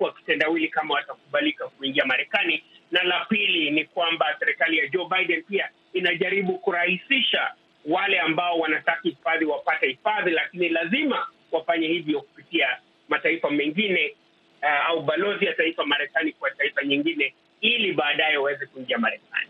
itakuwa 0.00 0.12
kitendawili 0.12 0.68
kama 0.68 0.94
watakubalika 0.94 1.68
kuingia 1.68 2.04
Marekani, 2.04 2.64
na 2.90 3.02
la 3.02 3.24
pili 3.28 3.70
ni 3.70 3.84
kwamba 3.84 4.26
serikali 4.38 4.78
ya 4.78 4.88
Joe 4.88 5.06
Biden 5.08 5.42
pia 5.42 5.68
inajaribu 5.92 6.58
kurahisisha 6.58 7.50
wale 7.86 8.20
ambao 8.20 8.58
wanataka 8.58 9.00
hifadhi 9.02 9.44
wapate 9.44 9.86
hifadhi, 9.88 10.30
lakini 10.30 10.68
lazima 10.68 11.26
wafanye 11.52 11.86
hivyo 11.88 12.20
kupitia 12.20 12.68
mataifa 13.08 13.50
mengine 13.50 14.14
uh, 14.62 14.86
au 14.88 15.02
balozi 15.02 15.44
ya 15.44 15.52
taifa 15.54 15.86
Marekani 15.86 16.32
kwa 16.32 16.50
taifa 16.50 16.84
nyingine, 16.84 17.34
ili 17.60 17.92
baadaye 17.92 18.36
waweze 18.36 18.66
kuingia 18.66 18.98
Marekani. 18.98 19.48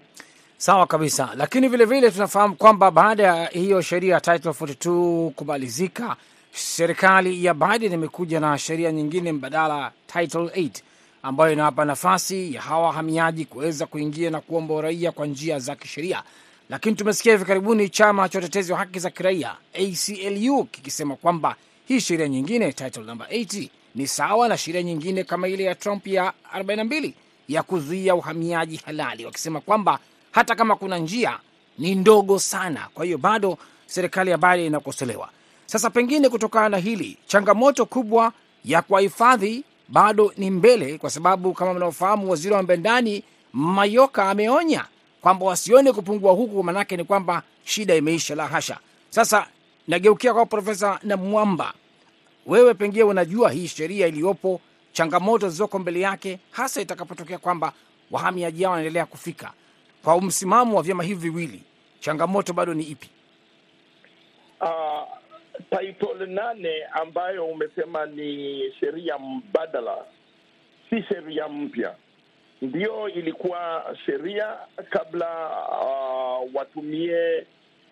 Sawa 0.56 0.86
kabisa, 0.86 1.30
lakini 1.36 1.68
vilevile 1.68 2.00
vile 2.00 2.10
tunafahamu 2.12 2.56
kwamba 2.56 2.90
baada 2.90 3.22
ya 3.22 3.46
hiyo 3.46 3.82
sheria 3.82 4.14
ya 4.14 4.20
Title 4.20 4.50
42 4.50 5.30
kumalizika, 5.30 6.16
serikali 6.52 7.44
ya 7.44 7.54
Biden 7.54 7.92
imekuja 7.92 8.40
na 8.40 8.58
sheria 8.58 8.92
nyingine 8.92 9.32
mbadala 9.32 9.92
Title 10.06 10.40
8 10.44 10.70
ambayo 11.22 11.52
inawapa 11.52 11.84
nafasi 11.84 12.54
ya 12.54 12.60
hawa 12.62 12.86
wahamiaji 12.86 13.44
kuweza 13.44 13.86
kuingia 13.86 14.30
na 14.30 14.40
kuomba 14.40 14.74
uraia 14.74 15.12
kwa 15.12 15.26
njia 15.26 15.58
za 15.58 15.76
kisheria. 15.76 16.22
Lakini 16.68 16.96
tumesikia 16.96 17.32
hivi 17.32 17.44
karibuni 17.44 17.88
chama 17.88 18.28
cha 18.28 18.38
utetezi 18.38 18.72
wa 18.72 18.78
haki 18.78 18.98
za 18.98 19.10
kiraia 19.10 19.56
ACLU 19.74 20.64
kikisema 20.64 21.16
kwamba 21.16 21.56
hii 21.88 22.00
sheria 22.00 22.28
nyingine 22.28 22.72
Title 22.72 23.02
number 23.02 23.26
80 23.26 23.68
ni 23.94 24.06
sawa 24.06 24.48
na 24.48 24.56
sheria 24.58 24.82
nyingine 24.82 25.24
kama 25.24 25.48
ile 25.48 25.64
ya 25.64 25.74
Trump 25.74 26.06
ya 26.06 26.32
42 26.56 27.12
ya 27.48 27.62
kuzuia 27.62 28.14
uhamiaji 28.14 28.76
halali, 28.86 29.24
wakisema 29.24 29.60
kwamba 29.60 29.98
hata 30.30 30.54
kama 30.54 30.76
kuna 30.76 30.98
njia 30.98 31.38
ni 31.78 31.94
ndogo 31.94 32.38
sana. 32.38 32.88
Kwa 32.94 33.04
hiyo 33.04 33.18
bado 33.18 33.58
serikali 33.86 34.30
ya 34.30 34.38
Biden 34.38 34.66
inakosolewa. 34.66 35.28
Sasa 35.70 35.90
pengine 35.90 36.28
kutokana 36.28 36.68
na 36.68 36.76
hili, 36.76 37.16
changamoto 37.26 37.86
kubwa 37.86 38.32
ya 38.64 38.82
kuwahifadhi 38.82 39.64
bado 39.88 40.32
ni 40.36 40.50
mbele, 40.50 40.98
kwa 40.98 41.10
sababu 41.10 41.52
kama 41.54 41.74
mnaofahamu, 41.74 42.30
waziri 42.30 42.52
wa 42.54 42.58
mambo 42.58 42.72
ya 42.72 42.78
ndani 42.78 43.22
Mayoka 43.52 44.30
ameonya 44.30 44.84
kwamba 45.20 45.46
wasione 45.46 45.92
kupungua 45.92 46.32
huku, 46.32 46.62
maanake 46.62 46.96
ni 46.96 47.04
kwamba 47.04 47.42
shida 47.64 47.94
imeisha. 47.94 48.34
La 48.34 48.46
hasha! 48.46 48.78
Sasa 49.10 49.46
nageukia 49.88 50.34
kwa 50.34 50.46
Profesa 50.46 50.98
Namwamba, 51.02 51.74
wewe 52.46 52.74
pengine 52.74 53.04
unajua 53.04 53.50
hii 53.50 53.68
sheria 53.68 54.06
iliyopo, 54.06 54.60
changamoto 54.92 55.46
zilizoko 55.48 55.78
mbele 55.78 56.00
yake, 56.00 56.38
hasa 56.50 56.80
itakapotokea 56.80 57.38
kwamba 57.38 57.72
wahamiaji 58.10 58.62
hao 58.64 58.72
wanaendelea 58.72 59.06
kufika. 59.06 59.52
Kwa 60.04 60.20
msimamo 60.20 60.76
wa 60.76 60.82
vyama 60.82 61.02
hivi 61.02 61.30
viwili, 61.30 61.62
changamoto 62.00 62.52
bado 62.52 62.74
ni 62.74 62.82
ipi? 62.84 63.10
Uh, 64.60 65.19
title 65.70 66.26
nane 66.26 66.84
ambayo 66.92 67.46
umesema 67.46 68.06
ni 68.06 68.62
sheria 68.80 69.18
mbadala, 69.18 70.04
si 70.90 71.02
sheria 71.02 71.48
mpya. 71.48 71.94
Ndiyo 72.62 73.08
ilikuwa 73.08 73.84
sheria 74.06 74.56
kabla 74.90 75.50
uh, 75.68 76.54
watumie 76.54 77.46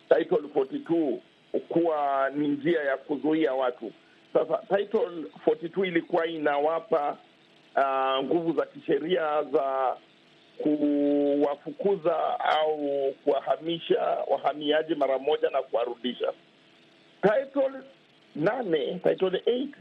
title 0.08 0.38
42 0.54 1.16
kuwa 1.68 2.30
ni 2.34 2.48
njia 2.48 2.80
ya 2.82 2.96
kuzuia 2.96 3.54
watu. 3.54 3.92
Sasa 4.32 4.58
title 4.76 5.08
42 5.46 5.86
ilikuwa 5.86 6.26
inawapa 6.26 7.16
uh, 7.76 8.24
nguvu 8.24 8.52
za 8.52 8.66
kisheria 8.66 9.42
za 9.42 9.96
kuwafukuza 10.62 12.40
au 12.40 13.12
kuwahamisha 13.24 14.02
wahamiaji 14.26 14.94
mara 14.94 15.18
moja 15.18 15.50
na 15.50 15.62
kuwarudisha. 15.62 16.32
Title 17.22 17.82
nane, 18.36 19.00
title 19.02 19.42
eight 19.46 19.74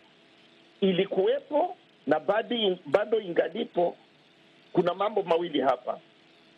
ilikuwepo 0.82 1.78
na 2.08 2.20
bado, 2.20 3.20
ingalipo. 3.20 3.96
Kuna 4.74 4.94
mambo 4.94 5.24
mawili 5.24 5.62
hapa. 5.62 6.00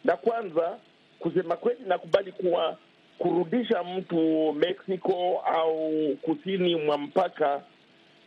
La 0.06 0.18
kwanza, 0.18 0.78
kusema 1.20 1.56
kweli, 1.58 1.80
nakubali 1.88 2.32
kuwa 2.32 2.78
kurudisha 3.18 3.84
mtu 3.84 4.54
Mexico 4.54 5.40
au 5.46 5.92
kusini 6.22 6.76
mwa 6.76 6.98
mpaka 6.98 7.64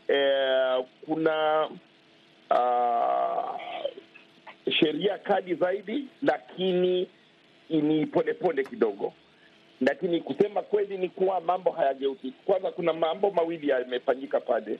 eh, 0.08 0.84
kuna 1.06 1.68
uh, 2.50 3.60
sheria 4.80 5.18
kali 5.18 5.54
zaidi, 5.54 6.04
lakini 6.22 7.08
ni 7.70 8.06
polepole 8.06 8.64
kidogo. 8.64 9.12
Lakini 9.86 10.20
kusema 10.20 10.62
kweli 10.62 10.98
ni 10.98 11.08
kuwa 11.08 11.40
mambo 11.40 11.70
hayageuki. 11.70 12.32
Kwanza, 12.46 12.70
kuna 12.70 12.92
mambo 12.92 13.30
mawili 13.30 13.68
yamefanyika 13.68 14.40
pale. 14.40 14.78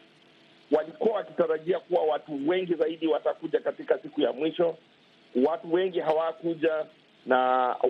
Walikuwa 0.70 1.14
wakitarajia 1.16 1.78
kuwa 1.78 2.02
watu 2.04 2.48
wengi 2.48 2.74
zaidi 2.74 3.06
watakuja 3.06 3.60
katika 3.60 3.98
siku 3.98 4.20
ya 4.20 4.32
mwisho. 4.32 4.76
Watu 5.44 5.72
wengi 5.72 6.00
hawakuja 6.00 6.86
na 7.26 7.38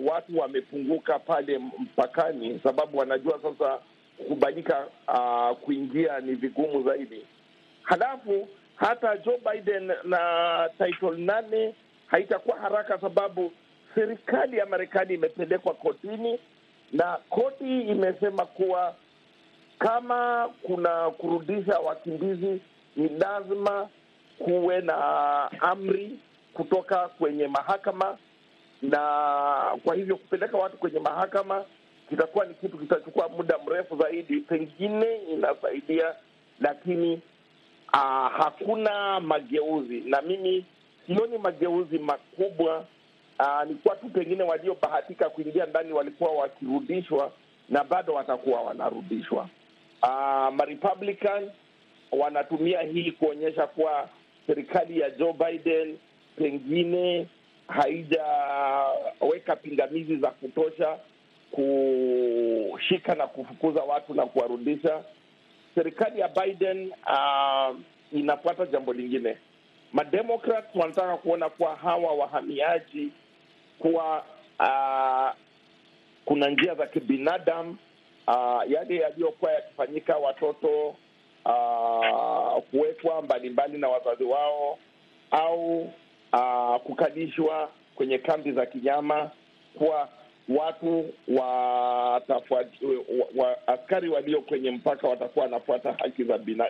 watu 0.05 0.39
wamepunguka 0.39 1.19
pale 1.19 1.57
mpakani, 1.57 2.59
sababu 2.63 2.97
wanajua 2.97 3.39
sasa 3.41 3.79
kukubalika 4.17 4.87
uh, 5.07 5.57
kuingia 5.57 6.19
ni 6.19 6.33
vigumu 6.35 6.83
zaidi. 6.83 7.25
Halafu 7.83 8.47
hata 8.75 9.17
Joe 9.17 9.39
Biden 9.51 9.91
na 10.03 10.69
title 10.77 11.17
nane 11.17 11.75
haitakuwa 12.07 12.57
haraka, 12.59 12.99
sababu 13.01 13.51
serikali 13.95 14.57
ya 14.57 14.65
Marekani 14.65 15.13
imepelekwa 15.13 15.73
kotini 15.73 16.39
na 16.93 17.17
koti 17.29 17.81
imesema 17.81 18.45
kuwa 18.45 18.95
kama 19.79 20.49
kuna 20.63 21.09
kurudisha 21.11 21.79
wakimbizi 21.79 22.61
ni 22.95 23.09
lazima 23.09 23.89
kuwe 24.39 24.81
na 24.81 24.95
amri 25.61 26.19
kutoka 26.53 27.07
kwenye 27.07 27.47
mahakama, 27.47 28.17
na 28.81 28.99
kwa 29.83 29.95
hivyo 29.95 30.15
kupeleka 30.17 30.57
watu 30.57 30.77
kwenye 30.77 30.99
mahakama 30.99 31.65
kitakuwa 32.09 32.45
ni 32.45 32.53
kitu 32.53 32.77
kitachukua 32.77 33.29
muda 33.29 33.57
mrefu 33.67 33.97
zaidi. 33.97 34.39
Pengine 34.39 35.15
inasaidia, 35.15 36.15
lakini 36.59 37.13
uh, 37.93 38.31
hakuna 38.37 39.19
mageuzi, 39.19 39.99
na 40.01 40.21
mimi 40.21 40.65
sioni 41.07 41.37
mageuzi 41.37 41.99
makubwa. 41.99 42.85
Uh, 43.39 43.63
ni 43.69 43.75
kuwa 43.75 43.95
tu 43.95 44.09
pengine 44.09 44.43
waliobahatika 44.43 45.29
kuingia 45.29 45.65
ndani 45.65 45.93
walikuwa 45.93 46.31
wakirudishwa 46.31 47.31
na 47.69 47.83
bado 47.83 48.13
watakuwa 48.13 48.61
wanarudishwa. 48.61 49.49
Uh, 50.03 50.53
Marepublican 50.53 51.49
wanatumia 52.11 52.81
hii 52.81 53.11
kuonyesha 53.11 53.67
kuwa 53.67 54.09
serikali 54.47 54.99
ya 54.99 55.09
Joe 55.09 55.33
Biden 55.33 55.97
pengine 56.35 57.27
haijaweka 57.67 59.55
pingamizi 59.55 60.15
za 60.17 60.31
kutosha 60.31 60.97
kushika 61.51 63.15
na 63.15 63.27
kufukuza 63.27 63.81
watu 63.83 64.13
na 64.13 64.25
kuwarudisha. 64.25 65.03
Serikali 65.75 66.19
ya 66.19 66.27
Biden 66.27 66.91
uh, 67.07 67.75
inafuata 68.11 68.65
jambo 68.65 68.93
lingine. 68.93 69.37
Mademokrat 69.93 70.75
wanataka 70.75 71.17
kuona 71.17 71.49
kuwa 71.49 71.75
hawa 71.75 72.13
wahamiaji 72.13 73.11
kuwa 73.79 74.23
uh, 74.59 75.31
kuna 76.25 76.49
njia 76.49 76.75
za 76.75 76.87
kibinadamu 76.87 77.77
uh, 78.27 78.71
yale 78.71 78.95
yaliyokuwa 78.95 79.51
yakifanyika 79.51 80.17
watoto 80.17 80.95
uh, 81.45 82.63
kuwekwa 82.71 83.21
mbalimbali 83.21 83.77
na 83.77 83.89
wazazi 83.89 84.23
wao 84.23 84.77
au 85.31 85.79
uh, 86.33 86.75
kukalishwa 86.83 87.69
kwenye 87.95 88.17
kambi 88.17 88.51
za 88.51 88.65
kinyama, 88.65 89.31
kuwa 89.77 90.09
watu 90.49 91.13
wa, 91.27 91.47
wa, 93.35 93.57
walio 94.13 94.41
kwenye 94.41 94.71
mpaka 94.71 95.07
watakuwa 95.07 95.45
wanafuata 95.45 95.93
haki 95.93 96.23
za 96.23 96.37
bina, 96.37 96.65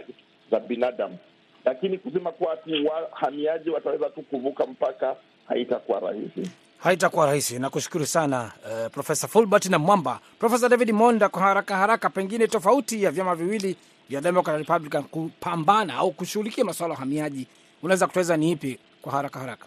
za 0.52 0.60
binadamu, 0.60 1.18
lakini 1.66 1.98
kusema 1.98 2.32
kuwa 2.32 2.58
wahamiaji 2.92 3.70
wataweza 3.70 4.10
tu 4.10 4.22
kuvuka 4.22 4.66
mpaka 4.66 5.16
haitakuwa 5.48 6.00
rahisi 6.00 6.52
haitakuwa 6.84 7.26
rahisi. 7.26 7.60
Nakushukuru 7.60 8.06
sana 8.06 8.52
uh, 8.66 8.92
Profesa 8.92 9.28
Fulbert 9.28 9.66
na 9.66 9.80
Mwamba. 9.80 10.20
Profesa 10.40 10.70
David 10.70 10.92
Monda, 10.92 11.30
kwa 11.30 11.42
haraka 11.42 11.78
haraka, 11.78 12.10
pengine 12.10 12.48
tofauti 12.48 13.04
ya 13.04 13.12
vyama 13.12 13.36
viwili 13.36 13.76
vya 14.10 14.22
Democrat 14.22 14.58
Republican 14.58 15.04
kupambana 15.04 15.94
au 15.94 16.12
kushughulikia 16.12 16.66
masuala 16.66 16.94
ya 16.94 16.98
uhamiaji, 16.98 17.48
unaweza 17.84 18.08
kutueleza 18.08 18.38
ni 18.38 18.52
ipi 18.52 18.80
kwa 19.02 19.12
haraka 19.12 19.40
haraka? 19.40 19.66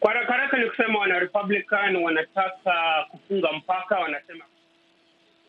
Kwa 0.00 0.12
haraka 0.12 0.32
haraka 0.32 0.58
ni 0.58 0.70
kusema 0.70 0.98
wana 0.98 1.18
Republican 1.18 1.96
wanataka 1.96 2.72
kufunga 3.10 3.52
mpaka, 3.52 3.98
wanasema 3.98 4.44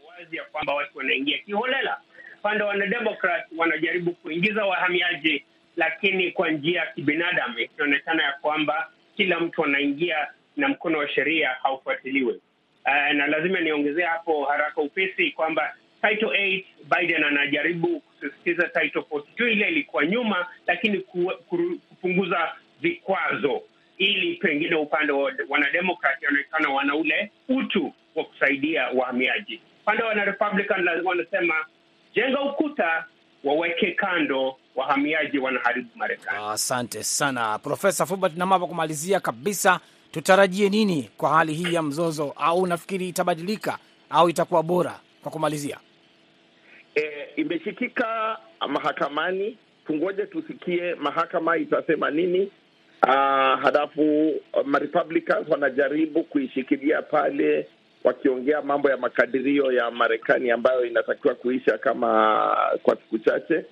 wazi 0.09 0.35
ya 0.35 0.43
kwamba 0.43 0.73
watu 0.73 0.97
wanaingia 0.97 1.37
kiholela. 1.37 1.97
Upande 2.39 2.63
wa 2.63 2.69
wanademokrat 2.69 3.43
wanajaribu 3.57 4.11
kuingiza 4.11 4.65
wahamiaji, 4.65 5.45
lakini 5.75 6.31
kwa 6.31 6.49
njia 6.51 6.79
ya 6.79 6.85
kibinadamu, 6.91 7.59
ikionekana 7.59 8.23
ya 8.23 8.31
kwamba 8.41 8.89
kila 9.17 9.39
mtu 9.39 9.63
anaingia 9.63 10.27
na 10.57 10.67
mkono 10.67 10.97
wa 10.97 11.09
sheria 11.09 11.49
haufuatiliwe. 11.49 12.33
Uh, 12.85 13.13
na 13.15 13.27
lazima 13.27 13.59
niongezea 13.59 14.09
hapo 14.09 14.45
haraka 14.45 14.81
upesi 14.81 15.31
kwamba 15.31 15.73
Title 16.09 16.27
8 16.27 16.63
Biden 16.99 17.23
anajaribu 17.23 17.99
kusisitiza 17.99 18.67
Title 18.67 19.01
42 19.01 19.51
ile 19.51 19.69
ilikuwa 19.69 20.05
nyuma, 20.05 20.47
lakini 20.67 20.97
ku, 20.99 21.31
ku, 21.47 21.57
kupunguza 21.89 22.51
vikwazo 22.81 23.61
ili 23.97 24.35
pengine 24.35 24.75
upande 24.75 25.13
wa 25.13 25.31
wanademokrat 25.49 26.23
wanaonekana 26.23 26.69
wana 26.69 26.95
ule 26.95 27.31
utu 27.49 27.93
wa 28.15 28.23
kusaidia 28.23 28.87
wahamiaji. 28.89 29.61
Upande 29.81 30.03
wa 30.03 30.09
wanarepublican 30.09 30.87
wanasema 31.03 31.53
jenga 32.15 32.41
ukuta, 32.41 33.05
waweke 33.43 33.91
kando 33.91 34.57
wahamiaji, 34.75 35.39
wanaharibu 35.39 35.89
Marekani. 35.95 36.45
Asante 36.51 37.03
sana 37.03 37.59
Profesa 37.59 38.05
Fulbert 38.05 38.37
Namapa. 38.37 38.67
Kumalizia 38.67 39.19
kabisa, 39.19 39.79
tutarajie 40.11 40.69
nini 40.69 41.09
kwa 41.17 41.29
hali 41.29 41.53
hii 41.53 41.73
ya 41.73 41.81
mzozo, 41.81 42.33
au 42.37 42.67
nafikiri 42.67 43.09
itabadilika 43.09 43.77
au 44.09 44.29
itakuwa 44.29 44.63
bora? 44.63 44.99
Kwa 45.23 45.31
kumalizia, 45.31 45.77
E, 46.95 47.27
imeshikika 47.35 48.37
mahakamani, 48.67 49.57
tungoje 49.87 50.25
tusikie 50.25 50.95
mahakama 50.95 51.57
itasema 51.57 52.11
nini. 52.11 52.51
Uh, 53.07 53.09
halafu 53.61 54.33
Marepublicans 54.65 55.49
wanajaribu 55.49 56.23
kuishikilia 56.23 57.01
pale, 57.01 57.67
wakiongea 58.03 58.61
mambo 58.61 58.89
ya 58.89 58.97
makadirio 58.97 59.71
ya 59.71 59.91
Marekani 59.91 60.51
ambayo 60.51 60.85
inatakiwa 60.85 61.35
kuisha 61.35 61.77
kama 61.77 62.37
kwa 62.83 62.95
siku 62.95 63.17
chache. 63.19 63.65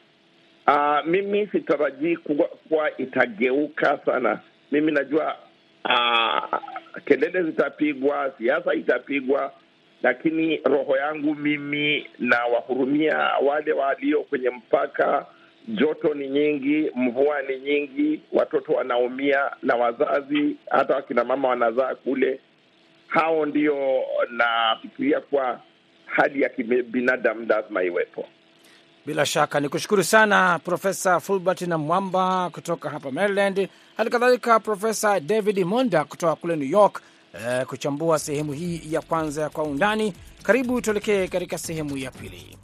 Uh, 0.68 1.06
mimi 1.06 1.48
sitarajii 1.48 2.15
kuwa, 2.18 2.98
itageuka 2.98 4.00
sana. 4.06 4.39
Mimi 4.72 4.91
najua 4.91 5.36
uh, 5.86 6.60
kelele 7.06 7.44
zitapigwa, 7.44 8.34
siasa 8.38 8.74
itapigwa, 8.74 9.53
lakini 10.03 10.58
roho 10.58 10.98
yangu 10.98 11.36
mimi 11.36 12.08
na 12.20 12.46
wahurumia 12.46 13.18
wale 13.44 13.72
walio 13.74 14.22
kwenye 14.24 14.50
mpaka. 14.50 15.25
Joto 15.68 16.13
ni 16.13 16.27
nyingi, 16.30 16.91
mvua 16.96 17.41
ni 17.41 17.60
nyingi, 17.60 18.22
watoto 18.32 18.74
wanaumia 18.74 19.51
na 19.63 19.75
wazazi, 19.75 20.56
hata 20.70 20.96
wakina 20.96 21.24
mama 21.24 21.48
wanazaa 21.50 21.96
kule. 21.96 22.39
Hao 23.08 23.46
ndio 23.46 24.01
nafikiria 24.30 25.20
kuwa 25.20 25.60
hali 26.06 26.41
ya 26.41 26.50
kibinadamu 26.50 27.46
lazima 27.50 27.84
iwepo. 27.84 28.27
Bila 29.05 29.25
shaka 29.25 29.60
ni 29.60 29.70
kushukuru 29.70 30.03
sana 30.03 30.60
Profesa 30.60 31.20
Fulbert 31.20 31.62
na 31.62 31.77
Mwamba 31.77 32.50
kutoka 32.50 32.89
hapa 32.89 33.12
Maryland, 33.12 33.70
hali 33.98 34.10
kadhalika 34.10 34.60
Profesa 34.60 35.20
David 35.20 35.60
Monda 35.65 36.03
kutoka 36.03 36.36
kule 36.36 36.55
New 36.55 36.70
York 36.70 37.01
eh, 37.34 37.65
kuchambua 37.65 38.20
sehemu 38.20 38.53
hii 38.53 38.81
ya 38.89 39.01
kwanza 39.01 39.41
ya 39.41 39.50
kwa 39.50 39.63
undani. 39.63 40.13
Karibu 40.43 40.81
tuelekee 40.81 41.27
katika 41.27 41.58
sehemu 41.58 41.98
ya 41.98 42.12
pili. 42.12 42.58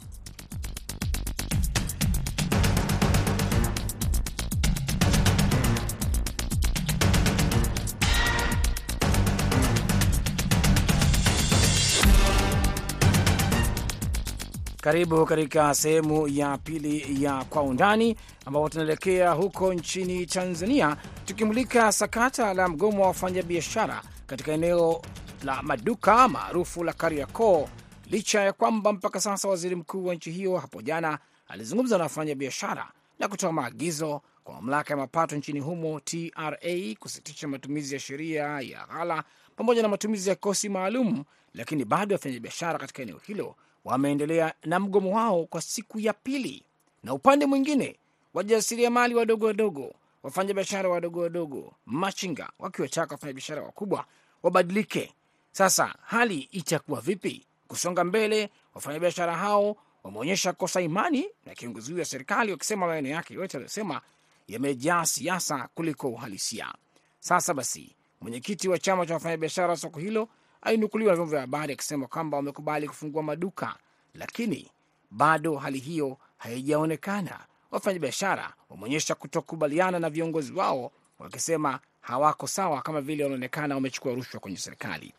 Karibu 14.82 15.26
katika 15.26 15.74
sehemu 15.74 16.28
ya 16.28 16.58
pili 16.58 17.24
ya 17.24 17.44
kwa 17.44 17.62
undani, 17.62 18.16
ambapo 18.46 18.68
tunaelekea 18.68 19.30
huko 19.30 19.74
nchini 19.74 20.26
Tanzania, 20.26 20.96
tukimulika 21.24 21.92
sakata 21.92 22.54
la 22.54 22.68
mgomo 22.68 23.02
wa 23.02 23.08
wafanyabiashara 23.08 24.02
katika 24.26 24.52
eneo 24.52 25.02
la 25.44 25.62
maduka 25.62 26.28
maarufu 26.28 26.84
la 26.84 26.92
Kariakoo, 26.92 27.68
licha 28.10 28.40
ya 28.40 28.52
kwamba 28.52 28.92
mpaka 28.92 29.20
sasa 29.20 29.48
waziri 29.48 29.76
mkuu 29.76 30.04
wa 30.06 30.14
nchi 30.14 30.30
hiyo 30.30 30.56
hapo 30.56 30.82
jana 30.82 31.18
alizungumza 31.48 31.98
na 31.98 32.04
wafanyabiashara 32.04 32.90
na 33.18 33.28
kutoa 33.28 33.52
maagizo 33.52 34.22
kwa 34.44 34.54
mamlaka 34.54 34.92
ya 34.94 34.96
mapato 34.96 35.36
nchini 35.36 35.60
humo 35.60 36.00
TRA 36.00 36.94
kusitisha 36.98 37.48
matumizi 37.48 37.94
ya 37.94 38.00
sheria 38.00 38.42
ya 38.60 38.86
ghala 38.86 39.24
pamoja 39.56 39.82
na 39.82 39.88
matumizi 39.88 40.28
ya 40.30 40.34
kosi 40.36 40.68
maalum, 40.68 41.24
lakini 41.54 41.84
bado 41.84 42.14
wafanyabiashara 42.14 42.78
katika 42.78 43.02
eneo 43.02 43.18
hilo 43.26 43.54
wameendelea 43.84 44.54
na 44.64 44.80
mgomo 44.80 45.16
wao 45.16 45.44
kwa 45.46 45.60
siku 45.62 46.00
ya 46.00 46.12
pili. 46.12 46.62
Na 47.02 47.14
upande 47.14 47.46
mwingine, 47.46 47.96
wajasiriamali 48.34 49.14
wadogo 49.14 49.46
wadogo, 49.46 49.94
wafanyabiashara 50.22 50.88
wadogo 50.88 51.20
wadogo, 51.20 51.74
machinga, 51.86 52.50
wakiwataka 52.58 53.14
wafanyabiashara 53.14 53.62
wakubwa 53.62 54.04
wabadilike. 54.42 55.12
Sasa 55.52 55.94
hali 56.02 56.38
itakuwa 56.38 57.00
vipi 57.00 57.46
kusonga 57.68 58.04
mbele? 58.04 58.50
Wafanyabiashara 58.74 59.36
hao 59.36 59.76
wameonyesha 60.04 60.52
kosa 60.52 60.80
imani 60.80 61.28
na 61.46 61.54
kiongozi 61.54 61.90
huyo 61.92 62.02
wa 62.02 62.06
serikali, 62.06 62.52
wakisema 62.52 62.86
maneno 62.86 63.08
yake 63.08 63.34
yote 63.34 63.56
aliyosema 63.56 64.00
yamejaa 64.48 65.04
siasa 65.06 65.68
kuliko 65.74 66.08
uhalisia. 66.08 66.74
Sasa 67.20 67.54
basi, 67.54 67.94
mwenyekiti 68.20 68.68
wa 68.68 68.78
chama 68.78 69.06
cha 69.06 69.14
wafanyabiashara 69.14 69.68
wa 69.68 69.76
soko 69.76 70.00
hilo 70.00 70.28
alinukuliwa 70.62 71.10
na 71.12 71.16
vyombo 71.16 71.30
vya 71.30 71.40
habari 71.40 71.72
akisema 71.72 72.06
kwamba 72.06 72.36
wamekubali 72.36 72.88
kufungua 72.88 73.22
maduka, 73.22 73.74
lakini 74.14 74.70
bado 75.10 75.56
hali 75.56 75.78
hiyo 75.78 76.16
haijaonekana. 76.38 77.38
Wafanyabiashara 77.70 78.52
wameonyesha 78.70 79.14
kutokubaliana 79.14 79.98
na 79.98 80.10
viongozi 80.10 80.52
wao, 80.52 80.92
wakisema 81.18 81.78
hawako 82.00 82.46
sawa, 82.46 82.82
kama 82.82 83.00
vile 83.00 83.24
wanaonekana 83.24 83.74
wamechukua 83.74 84.14
rushwa 84.14 84.40
kwenye 84.40 84.56
serikali. 84.56 85.12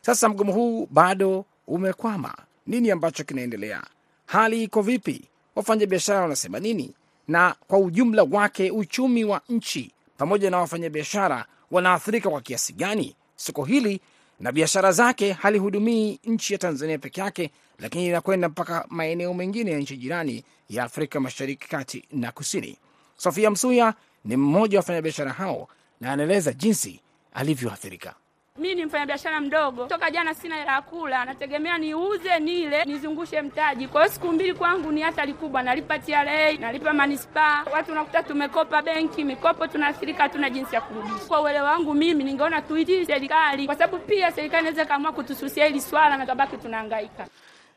Sasa 0.00 0.28
mgomo 0.28 0.52
huu 0.52 0.88
bado 0.90 1.44
umekwama. 1.66 2.34
Nini 2.66 2.90
ambacho 2.90 3.24
kinaendelea? 3.24 3.82
Hali 4.26 4.62
iko 4.62 4.82
vipi? 4.82 5.28
Wafanyabiashara 5.54 6.20
wanasema 6.20 6.60
nini? 6.60 6.94
Na 7.28 7.54
kwa 7.68 7.78
ujumla 7.78 8.22
wake 8.30 8.70
uchumi 8.70 9.24
wa 9.24 9.40
nchi 9.48 9.92
pamoja 10.16 10.50
na 10.50 10.58
wafanyabiashara 10.58 11.46
wanaathirika 11.70 12.30
kwa 12.30 12.40
kiasi 12.40 12.72
gani? 12.72 13.16
Soko 13.36 13.64
hili 13.64 14.00
na 14.42 14.52
biashara 14.52 14.92
zake 14.92 15.32
halihudumii 15.32 16.18
nchi 16.24 16.52
ya 16.52 16.58
Tanzania 16.58 16.98
peke 16.98 17.20
yake, 17.20 17.50
lakini 17.78 18.06
inakwenda 18.06 18.48
mpaka 18.48 18.86
maeneo 18.88 19.34
mengine 19.34 19.70
ya 19.70 19.78
nchi 19.78 19.96
jirani 19.96 20.44
ya 20.68 20.84
Afrika 20.84 21.20
Mashariki, 21.20 21.68
kati 21.68 22.04
na 22.12 22.32
kusini. 22.32 22.78
Sofia 23.16 23.50
Msuya 23.50 23.94
ni 24.24 24.36
mmoja 24.36 24.78
wa 24.78 24.80
wafanyabiashara 24.80 25.32
hao 25.32 25.68
na 26.00 26.12
anaeleza 26.12 26.52
jinsi 26.52 27.00
alivyoathirika. 27.34 28.14
Mi 28.58 28.74
ni 28.74 28.84
mfanyabiashara 28.86 29.40
mdogo, 29.40 29.86
toka 29.86 30.10
jana 30.10 30.34
sina 30.34 30.56
hela 30.56 30.72
ya 30.72 30.82
kula, 30.82 31.24
nategemea 31.24 31.78
niuze 31.78 32.38
nile 32.38 32.84
nizungushe 32.84 33.42
mtaji. 33.42 33.88
Kwa 33.88 34.02
hiyo 34.02 34.14
siku 34.14 34.32
mbili 34.32 34.54
kwangu 34.54 34.92
ni 34.92 35.00
hatari 35.02 35.34
kubwa, 35.34 35.62
nalipa 35.62 35.98
TRA, 35.98 36.52
nalipa 36.52 36.92
manispaa. 36.92 37.64
Watu 37.72 37.92
unakuta 37.92 38.22
tumekopa 38.22 38.82
benki, 38.82 39.24
mikopo 39.24 39.66
tunaathirika, 39.66 40.22
hatuna 40.22 40.50
jinsi 40.50 40.74
ya 40.74 40.80
kurudisha. 40.80 41.14
Kwa 41.28 41.40
uelewa 41.40 41.70
wangu 41.70 41.94
mimi, 41.94 42.24
ningeona 42.24 42.62
tuitii 42.62 43.06
serikali, 43.06 43.66
kwa 43.66 43.74
sababu 43.74 43.98
pia 43.98 44.32
serikali 44.32 44.60
inaweza 44.60 44.82
ikaamua 44.82 45.12
kutususia 45.12 45.66
hili 45.66 45.80
swala 45.80 46.16
na 46.16 46.26
tabaki 46.26 46.56
tunahangaika. 46.56 47.26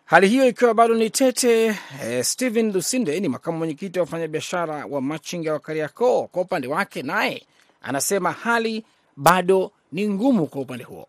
Hali 0.06 0.28
hiyo 0.28 0.48
ikiwa 0.48 0.74
bado 0.74 0.94
ni 0.96 1.10
tete. 1.10 1.66
Eh, 2.04 2.24
Stephen 2.24 2.72
Lusinde 2.74 3.20
ni 3.20 3.30
makamu 3.30 3.58
mwenyekiti 3.58 4.00
wa 4.00 4.06
wafanyabiashara 4.06 4.86
wa 4.90 5.02
machinga 5.02 5.54
wa 5.54 5.60
Kariakoo. 5.60 6.28
Kwa 6.28 6.42
upande 6.42 6.68
wake, 6.68 7.02
naye 7.04 7.44
anasema 7.82 8.32
hali 8.32 8.86
bado 9.18 9.72
ni 9.96 10.10
ngumu 10.10 10.48
kwa 10.48 10.62
upande 10.62 10.84
huo. 10.84 11.08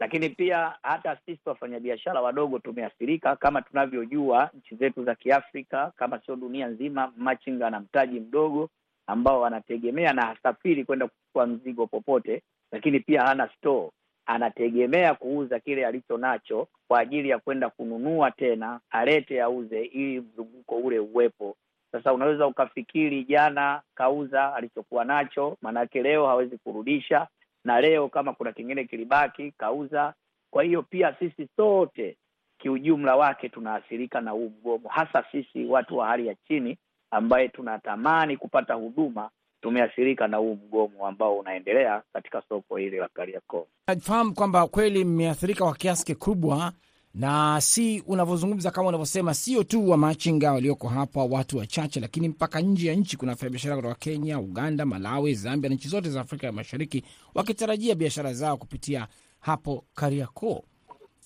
Lakini 0.00 0.28
pia 0.28 0.74
hata 0.82 1.16
sisi 1.26 1.40
wafanyabiashara 1.46 2.20
wadogo 2.20 2.58
tumeathirika. 2.58 3.36
Kama 3.36 3.62
tunavyojua, 3.62 4.50
nchi 4.58 4.74
zetu 4.76 5.04
za 5.04 5.14
Kiafrika, 5.14 5.92
kama 5.96 6.20
sio 6.20 6.36
dunia 6.36 6.66
nzima, 6.68 7.12
machinga 7.16 7.70
na 7.70 7.80
mtaji 7.80 8.20
mdogo 8.20 8.68
ambao 9.06 9.46
anategemea 9.46 10.12
na 10.12 10.22
hasafiri 10.26 10.84
kwenda 10.84 11.06
kuchukua 11.08 11.46
mzigo 11.46 11.86
popote, 11.86 12.42
lakini 12.72 13.00
pia 13.00 13.22
hana 13.22 13.48
store 13.58 13.90
anategemea 14.26 15.14
kuuza 15.14 15.60
kile 15.60 15.86
alicho 15.86 16.18
nacho 16.18 16.68
kwa 16.88 17.00
ajili 17.00 17.28
ya 17.28 17.38
kwenda 17.38 17.70
kununua 17.70 18.30
tena, 18.30 18.80
alete 18.90 19.42
auze, 19.42 19.82
ili 19.82 20.20
mzunguko 20.20 20.76
ule 20.76 20.98
uwepo. 20.98 21.56
Sasa 21.92 22.12
unaweza 22.12 22.46
ukafikiri 22.46 23.24
jana 23.24 23.82
kauza 23.94 24.54
alichokuwa 24.54 25.04
nacho, 25.04 25.56
maanake 25.62 26.02
leo 26.02 26.26
hawezi 26.26 26.58
kurudisha, 26.58 27.26
na 27.64 27.80
leo 27.80 28.08
kama 28.08 28.32
kuna 28.32 28.52
kingine 28.52 28.84
kilibaki 28.84 29.52
kauza. 29.52 30.14
Kwa 30.50 30.62
hiyo 30.62 30.82
pia 30.82 31.14
sisi 31.18 31.48
sote 31.56 32.16
kiujumla 32.58 33.16
wake 33.16 33.48
tunaathirika 33.48 34.20
na 34.20 34.30
huu 34.30 34.52
mgomo, 34.60 34.88
hasa 34.88 35.24
sisi 35.32 35.64
watu 35.64 35.96
wa 35.96 36.06
hali 36.06 36.26
ya 36.26 36.34
chini 36.48 36.78
ambaye 37.10 37.48
tunatamani 37.48 38.36
kupata 38.36 38.74
huduma 38.74 39.30
tumeathirika 39.60 40.28
na 40.28 40.36
huu 40.36 40.54
mgomo 40.54 41.06
ambao 41.06 41.38
unaendelea 41.38 42.02
katika 42.12 42.42
soko 42.48 42.76
hili 42.76 42.96
la 42.96 43.08
Kariakoo. 43.08 43.66
Nafahamu 43.86 44.34
kwamba 44.34 44.66
kweli 44.66 45.04
mmeathirika 45.04 45.64
kwa 45.64 45.74
kiasi 45.74 46.04
kikubwa, 46.04 46.72
na 47.18 47.60
si 47.60 48.00
unavyozungumza 48.06 48.70
kama 48.70 48.88
unavyosema, 48.88 49.34
sio 49.34 49.64
tu 49.64 49.90
wa 49.90 49.96
machinga 49.96 50.52
walioko 50.52 50.88
hapa, 50.88 51.24
watu 51.24 51.58
wachache, 51.58 52.00
lakini 52.00 52.28
mpaka 52.28 52.60
nje 52.60 52.88
ya 52.88 52.94
nchi 52.94 53.16
kuna 53.16 53.32
wafanyabiashara 53.32 53.76
kutoka 53.76 53.94
Kenya, 53.94 54.38
Uganda, 54.38 54.86
Malawi, 54.86 55.34
Zambia 55.34 55.68
na 55.70 55.74
nchi 55.76 55.88
zote 55.88 56.10
za 56.10 56.20
Afrika 56.20 56.46
ya 56.46 56.52
Mashariki 56.52 57.04
wakitarajia 57.34 57.94
biashara 57.94 58.34
zao 58.34 58.56
kupitia 58.56 59.08
hapo 59.40 59.84
Kariakoo. 59.94 60.62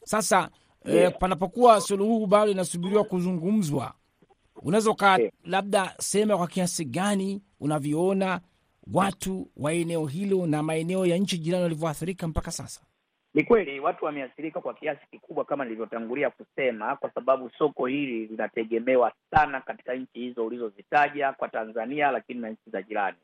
Sasa 0.04 0.48
e, 0.84 1.10
panapokuwa 1.10 1.80
suluhu 1.80 2.26
bado 2.26 2.50
inasubiriwa 2.50 3.04
kuzungumzwa, 3.04 3.94
unaweza 4.62 4.90
uka 4.90 5.16
yeah. 5.18 5.32
labda 5.44 5.94
sema 5.98 6.36
kwa 6.36 6.46
kiasi 6.46 6.84
gani 6.84 7.42
unavyoona 7.60 8.40
watu 8.92 9.50
wa 9.56 9.72
eneo 9.72 10.06
hilo 10.06 10.46
na 10.46 10.62
maeneo 10.62 11.06
ya 11.06 11.16
nchi 11.18 11.38
jirani 11.38 11.62
walivyoathirika 11.62 12.28
mpaka 12.28 12.50
sasa? 12.50 12.80
Ni 13.34 13.44
kweli 13.44 13.80
watu 13.80 14.04
wameathirika 14.04 14.60
kwa 14.60 14.74
kiasi 14.74 15.06
kikubwa 15.10 15.44
kama 15.44 15.64
nilivyotangulia 15.64 16.30
kusema, 16.30 16.96
kwa 16.96 17.10
sababu 17.10 17.50
soko 17.50 17.86
hili 17.86 18.26
linategemewa 18.26 19.12
sana 19.30 19.60
katika 19.60 19.94
nchi 19.94 20.18
hizo 20.18 20.46
ulizozitaja 20.46 21.32
kwa 21.32 21.48
Tanzania, 21.48 22.10
lakini 22.10 22.40
na 22.40 22.48
nchi 22.50 22.70
za 22.70 22.82
jirani. 22.82 23.16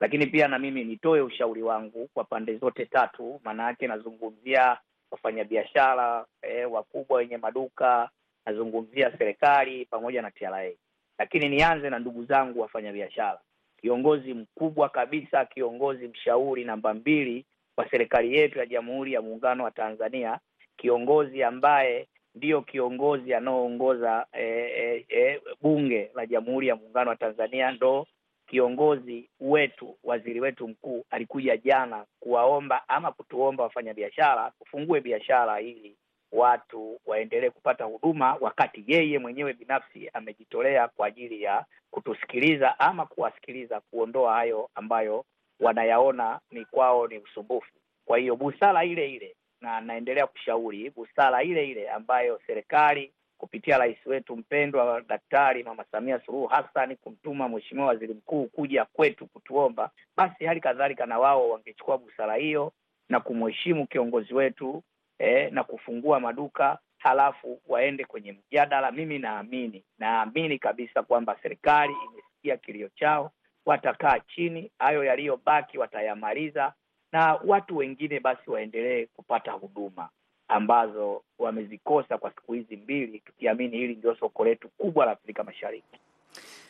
Lakini 0.00 0.26
pia 0.26 0.48
na 0.48 0.58
mimi 0.58 0.84
nitoe 0.84 1.20
ushauri 1.20 1.62
wangu 1.62 2.08
kwa 2.14 2.24
pande 2.24 2.56
zote 2.58 2.86
tatu, 2.86 3.40
maana 3.44 3.62
yake 3.64 3.86
nazungumzia 3.86 4.78
wafanyabiashara 5.10 6.26
eh, 6.42 6.72
wakubwa 6.72 7.18
wenye 7.18 7.36
maduka, 7.36 8.10
nazungumzia 8.46 9.18
serikali 9.18 9.84
pamoja 9.84 10.22
na 10.22 10.30
TRA. 10.30 10.70
Lakini 11.18 11.48
nianze 11.48 11.90
na 11.90 11.98
ndugu 11.98 12.24
zangu 12.24 12.60
wafanyabiashara. 12.60 13.40
Kiongozi 13.80 14.34
mkubwa 14.34 14.88
kabisa, 14.88 15.44
kiongozi 15.44 16.08
mshauri 16.08 16.64
namba 16.64 16.94
mbili 16.94 17.44
kwa 17.74 17.90
serikali 17.90 18.36
yetu 18.36 18.58
ya 18.58 18.66
Jamhuri 18.66 19.12
ya 19.12 19.22
Muungano 19.22 19.64
wa 19.64 19.70
Tanzania, 19.70 20.38
kiongozi 20.76 21.42
ambaye 21.42 22.08
ndiyo 22.34 22.62
kiongozi 22.62 23.34
anaoongoza 23.34 24.26
e, 24.32 24.42
e, 24.44 25.06
e, 25.08 25.40
bunge 25.62 26.10
la 26.14 26.26
Jamhuri 26.26 26.68
ya 26.68 26.76
Muungano 26.76 27.10
wa 27.10 27.16
Tanzania, 27.16 27.70
ndo 27.72 28.06
kiongozi 28.46 29.28
wetu, 29.40 29.96
waziri 30.04 30.40
wetu 30.40 30.68
mkuu. 30.68 31.04
Alikuja 31.10 31.56
jana 31.56 32.04
kuwaomba 32.20 32.88
ama 32.88 33.12
kutuomba 33.12 33.62
wafanyabiashara 33.64 34.52
tufungue 34.58 35.00
biashara 35.00 35.60
ili 35.60 35.96
watu 36.32 37.00
waendelee 37.06 37.50
kupata 37.50 37.84
huduma, 37.84 38.36
wakati 38.40 38.84
yeye 38.86 39.18
mwenyewe 39.18 39.52
binafsi 39.52 40.10
amejitolea 40.12 40.88
kwa 40.88 41.06
ajili 41.06 41.42
ya 41.42 41.64
kutusikiliza 41.90 42.78
ama 42.78 43.06
kuwasikiliza, 43.06 43.80
kuondoa 43.80 44.32
hayo 44.32 44.70
ambayo 44.74 45.24
wanayaona 45.60 46.40
ni 46.50 46.64
kwao 46.64 47.06
ni 47.08 47.18
usumbufu. 47.18 47.72
Kwa 48.04 48.18
hiyo 48.18 48.36
busara 48.36 48.84
ile 48.84 49.10
ile, 49.10 49.36
na 49.60 49.80
naendelea 49.80 50.26
kushauri 50.26 50.90
busara 50.90 51.42
ile 51.42 51.68
ile 51.70 51.90
ambayo 51.90 52.40
serikali 52.46 53.12
kupitia 53.38 53.78
rais 53.78 54.06
wetu 54.06 54.36
mpendwa 54.36 55.00
Daktari 55.08 55.62
Mama 55.62 55.84
Samia 55.92 56.20
Suluhu 56.26 56.46
Hassan 56.46 56.96
kumtuma 56.96 57.48
Mheshimiwa 57.48 57.86
Waziri 57.86 58.14
Mkuu 58.14 58.46
kuja 58.46 58.84
kwetu 58.84 59.26
kutuomba, 59.26 59.90
basi 60.16 60.44
hali 60.44 60.60
kadhalika 60.60 61.06
na 61.06 61.18
wao 61.18 61.50
wangechukua 61.50 61.98
busara 61.98 62.34
hiyo 62.34 62.72
na 63.08 63.20
kumheshimu 63.20 63.86
kiongozi 63.86 64.34
wetu 64.34 64.82
eh, 65.18 65.52
na 65.52 65.64
kufungua 65.64 66.20
maduka 66.20 66.78
halafu 66.98 67.60
waende 67.68 68.04
kwenye 68.04 68.32
mjadala. 68.32 68.90
Mimi 68.92 69.18
naamini 69.18 69.84
naamini 69.98 70.58
kabisa 70.58 71.02
kwamba 71.02 71.36
serikali 71.42 71.92
imesikia 72.12 72.56
kilio 72.56 72.88
chao, 72.88 73.32
watakaa 73.66 74.18
chini, 74.20 74.70
hayo 74.78 75.04
yaliyobaki 75.04 75.78
watayamaliza, 75.78 76.72
na 77.12 77.34
watu 77.46 77.76
wengine 77.76 78.20
basi 78.20 78.50
waendelee 78.50 79.06
kupata 79.06 79.52
huduma 79.52 80.08
ambazo 80.48 81.22
wamezikosa 81.38 82.18
kwa 82.18 82.30
siku 82.30 82.52
hizi 82.52 82.76
mbili, 82.76 83.18
tukiamini 83.20 83.76
hili 83.76 83.94
ndio 83.94 84.16
soko 84.16 84.44
letu 84.44 84.68
kubwa 84.68 85.06
la 85.06 85.12
Afrika 85.12 85.44
Mashariki. 85.44 85.98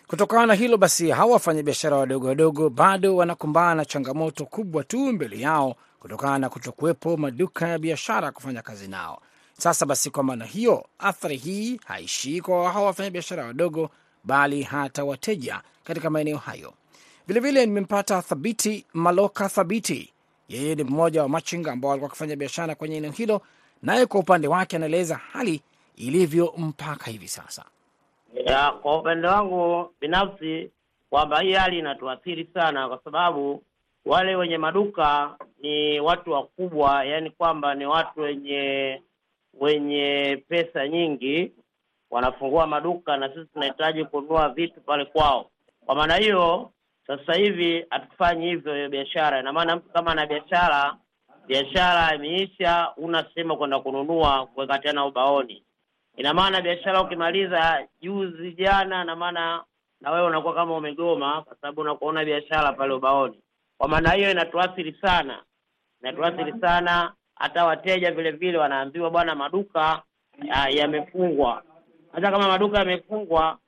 Kutokana 0.07 0.47
na 0.47 0.55
hilo 0.55 0.77
basi, 0.77 1.11
hawa 1.11 1.33
wafanyabiashara 1.33 1.97
wadogo 1.97 2.27
wadogo 2.29 2.71
bado 2.71 3.17
wanakumbana 3.17 3.75
na 3.75 3.85
changamoto 3.85 4.45
kubwa 4.47 4.85
tu 4.85 4.99
mbele 5.13 5.41
yao 5.41 5.75
kutokana 6.01 6.39
na 6.39 6.49
kutokuwepo 6.49 7.17
maduka 7.17 7.69
ya 7.69 7.79
biashara 7.79 8.33
kufanya 8.33 8.63
kazi 8.63 8.89
nao. 8.89 9.21
Sasa 9.53 9.87
basi, 9.87 10.11
kwa 10.11 10.23
maana 10.23 10.45
hiyo, 10.45 10.87
athari 10.99 11.37
hii 11.37 11.81
haishii 11.87 12.41
kwa 12.41 12.73
hawa 12.73 12.87
wafanyabiashara 12.87 13.45
wadogo, 13.47 13.91
bali 14.25 14.63
hata 14.63 15.05
wateja 15.05 15.61
katika 15.85 16.11
maeneo 16.11 16.37
hayo. 16.37 16.73
Vilevile 17.27 17.67
nimempata 17.67 18.23
Thabiti 18.23 18.87
Maloka 18.95 19.49
Thabiti, 19.49 20.13
yeye 20.49 20.75
ni 20.75 20.85
mmoja 20.85 21.23
wa 21.23 21.29
machinga 21.29 21.73
ambao 21.73 21.89
walikuwa 21.91 22.09
wakifanya 22.09 22.37
biashara 22.37 22.75
kwenye 22.75 22.97
eneo 22.97 23.11
hilo, 23.11 23.41
naye 23.83 24.07
kwa 24.07 24.21
upande 24.21 24.49
wake 24.49 24.77
anaeleza 24.77 25.17
hali 25.33 25.63
ilivyo 25.97 26.55
mpaka 26.59 27.11
hivi 27.11 27.29
sasa. 27.29 27.65
Ya, 28.47 28.71
kwa 28.71 28.99
upande 28.99 29.27
wangu 29.29 29.91
binafsi 30.01 30.71
kwamba 31.11 31.41
hii 31.41 31.53
hali 31.53 31.79
inatuathiri 31.79 32.49
sana, 32.55 32.89
kwa 32.89 33.01
sababu 33.05 33.63
wale 34.07 34.37
wenye 34.37 34.59
maduka 34.59 35.37
ni 35.63 36.01
watu 36.01 36.31
wakubwa, 36.33 37.05
yaani 37.05 37.31
kwamba 37.31 37.75
ni 37.75 37.87
watu 37.87 38.21
wenye 38.21 39.03
wenye 39.61 40.43
pesa 40.49 40.89
nyingi, 40.89 41.53
wanafungua 42.11 42.67
maduka 42.67 43.17
na 43.17 43.29
sisi 43.29 43.47
tunahitaji 43.53 44.05
kununua 44.05 44.49
vitu 44.49 44.81
pale 44.81 45.05
kwao. 45.05 45.51
Kwa 45.87 45.95
maana 45.95 46.17
hiyo, 46.17 46.71
sasa 47.07 47.35
hivi 47.35 47.87
hatufanyi 47.91 48.47
hivyo 48.47 48.75
hiyo 48.75 48.89
biashara. 48.89 49.41
Ina 49.41 49.53
maana 49.53 49.77
mtu 49.77 49.89
kama 49.89 50.11
ana 50.13 50.27
biashara, 50.27 50.97
biashara 51.47 52.15
imeisha, 52.15 52.93
una 52.97 53.25
sehemu 53.35 53.57
kwenda 53.57 53.79
kununua 53.81 54.47
kuweka 54.47 54.79
tena 54.79 55.05
ubaoni 55.07 55.65
ina 56.17 56.35
maana 56.35 56.61
biashara 56.61 57.01
ukimaliza 57.03 57.87
juzi 58.01 58.53
jana, 58.53 59.03
ina 59.03 59.17
maana 59.17 59.65
na 60.01 60.11
wewe 60.11 60.27
unakuwa 60.27 60.55
kama 60.55 60.77
umegoma, 60.77 61.43
kwa 61.43 61.57
sababu 61.61 61.81
unakuona 61.81 62.25
biashara 62.25 62.73
pale 62.73 62.93
ubaoni. 62.95 63.41
Kwa 63.79 63.89
maana 63.89 64.11
hiyo 64.13 64.31
inatuathiri 64.31 64.93
sana, 65.03 65.43
inatuathiri 66.03 66.55
sana. 66.61 67.13
Hata 67.35 67.65
wateja 67.65 68.11
vile 68.13 68.31
vile 68.31 68.59
wanaambiwa 68.59 69.11
bwana, 69.11 69.35
maduka 69.35 70.03
ya- 70.45 70.69
yamefungwa. 70.69 71.63
Hata 72.13 72.31
kama 72.31 72.49
maduka 72.49 72.79
yamefungwa, 72.79 73.59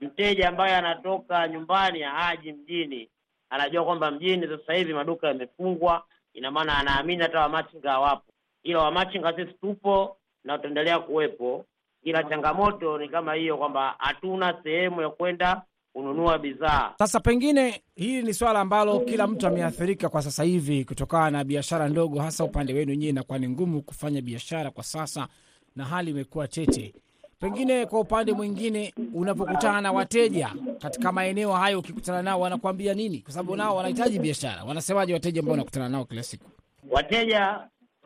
mteja 0.00 0.48
ambaye 0.48 0.76
anatoka 0.76 1.48
nyumbani 1.48 2.00
haji 2.02 2.52
mjini, 2.52 3.08
anajua 3.50 3.84
kwamba 3.84 4.10
mjini 4.10 4.46
sasa 4.46 4.74
hivi 4.74 4.94
maduka 4.94 5.28
yamefungwa, 5.28 6.04
ina 6.34 6.50
maana 6.50 6.78
anaamini 6.78 7.22
hata 7.22 7.40
wamachinga 7.40 7.90
hawapo, 7.90 8.32
ila 8.62 8.78
wamachinga 8.78 9.36
sisi 9.36 9.52
tupo 9.60 10.16
na 10.44 10.56
tutaendelea 10.56 10.98
kuwepo 10.98 11.64
ila 12.06 12.24
changamoto 12.24 12.98
ni 12.98 13.08
kama 13.08 13.34
hiyo 13.34 13.56
kwamba 13.58 13.94
hatuna 13.98 14.62
sehemu 14.62 15.00
ya 15.02 15.10
kwenda 15.10 15.62
kununua 15.92 16.38
bidhaa. 16.38 16.94
Sasa 16.98 17.20
pengine 17.20 17.82
hili 17.96 18.22
ni 18.22 18.34
swala 18.34 18.60
ambalo 18.60 19.00
kila 19.00 19.26
mtu 19.26 19.46
ameathirika 19.46 20.08
kwa 20.08 20.22
sasa 20.22 20.44
hivi 20.44 20.84
kutokana 20.84 21.30
na 21.30 21.44
biashara 21.44 21.88
ndogo, 21.88 22.20
hasa 22.20 22.44
upande 22.44 22.72
wenu 22.74 22.90
nyinyi, 22.92 23.08
inakuwa 23.08 23.38
ni 23.38 23.48
ngumu 23.48 23.82
kufanya 23.82 24.20
biashara 24.22 24.70
kwa 24.70 24.84
sasa 24.84 25.28
na 25.76 25.84
hali 25.84 26.10
imekuwa 26.10 26.48
tete. 26.48 26.94
Pengine 27.40 27.86
kwa 27.86 28.00
upande 28.00 28.32
mwingine, 28.32 28.94
unapokutana 29.14 29.80
na 29.80 29.92
wateja 29.92 30.50
katika 30.78 31.12
maeneo 31.12 31.52
hayo, 31.52 31.78
ukikutana 31.78 32.22
nao 32.22 32.40
wanakuambia 32.40 32.94
nini? 32.94 33.18
Kwa 33.18 33.32
sababu 33.32 33.56
nao 33.56 33.76
wanahitaji 33.76 34.18
biashara. 34.18 34.64
Wanasemaje 34.64 35.12
wateja 35.12 35.40
ambao 35.40 35.54
unakutana 35.54 35.88
nao 35.88 36.04
kila 36.04 36.22
siku? 36.22 36.50
Wateja 36.90 37.60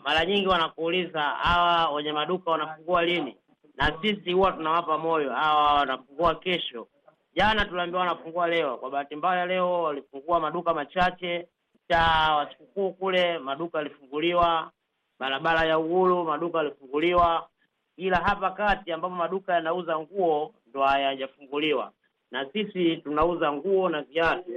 mara 0.05 0.25
nyingi 0.27 0.47
wanakuuliza 0.49 1.21
hawa 1.23 1.91
wenye 1.95 2.13
maduka 2.13 2.51
wanafungua 2.51 3.05
lini, 3.05 3.37
na 3.77 3.93
sisi 4.03 4.33
huwa 4.33 4.53
tunawapa 4.53 4.99
moyo, 4.99 5.33
hawa 5.33 5.75
wanafungua 5.75 6.35
kesho. 6.35 6.87
Jana 7.35 7.65
tuliambiwa 7.65 8.01
wanafungua 8.01 8.49
leo. 8.49 8.77
Kwa 8.77 8.91
bahati 8.91 9.17
mbaya, 9.17 9.47
leo 9.47 9.83
walifungua 9.83 10.41
maduka 10.41 10.75
machache. 10.75 11.47
Cha 11.89 12.03
wasikukuu 12.37 12.93
kule 12.93 13.39
maduka 13.39 13.79
yalifunguliwa, 13.79 14.71
barabara 15.19 15.65
ya 15.65 15.79
Uhuru 15.79 16.25
maduka 16.25 16.59
yalifunguliwa, 16.59 17.49
ila 17.97 18.17
hapa 18.17 18.51
kati 18.51 18.93
ambapo 18.93 19.15
maduka 19.15 19.55
yanauza 19.55 19.99
nguo 19.99 20.55
ndo 20.67 20.83
hayajafunguliwa, 20.83 21.93
na 22.31 22.47
sisi 22.53 22.97
tunauza 22.97 23.53
nguo 23.53 23.89
na 23.89 24.03
viatu, 24.03 24.51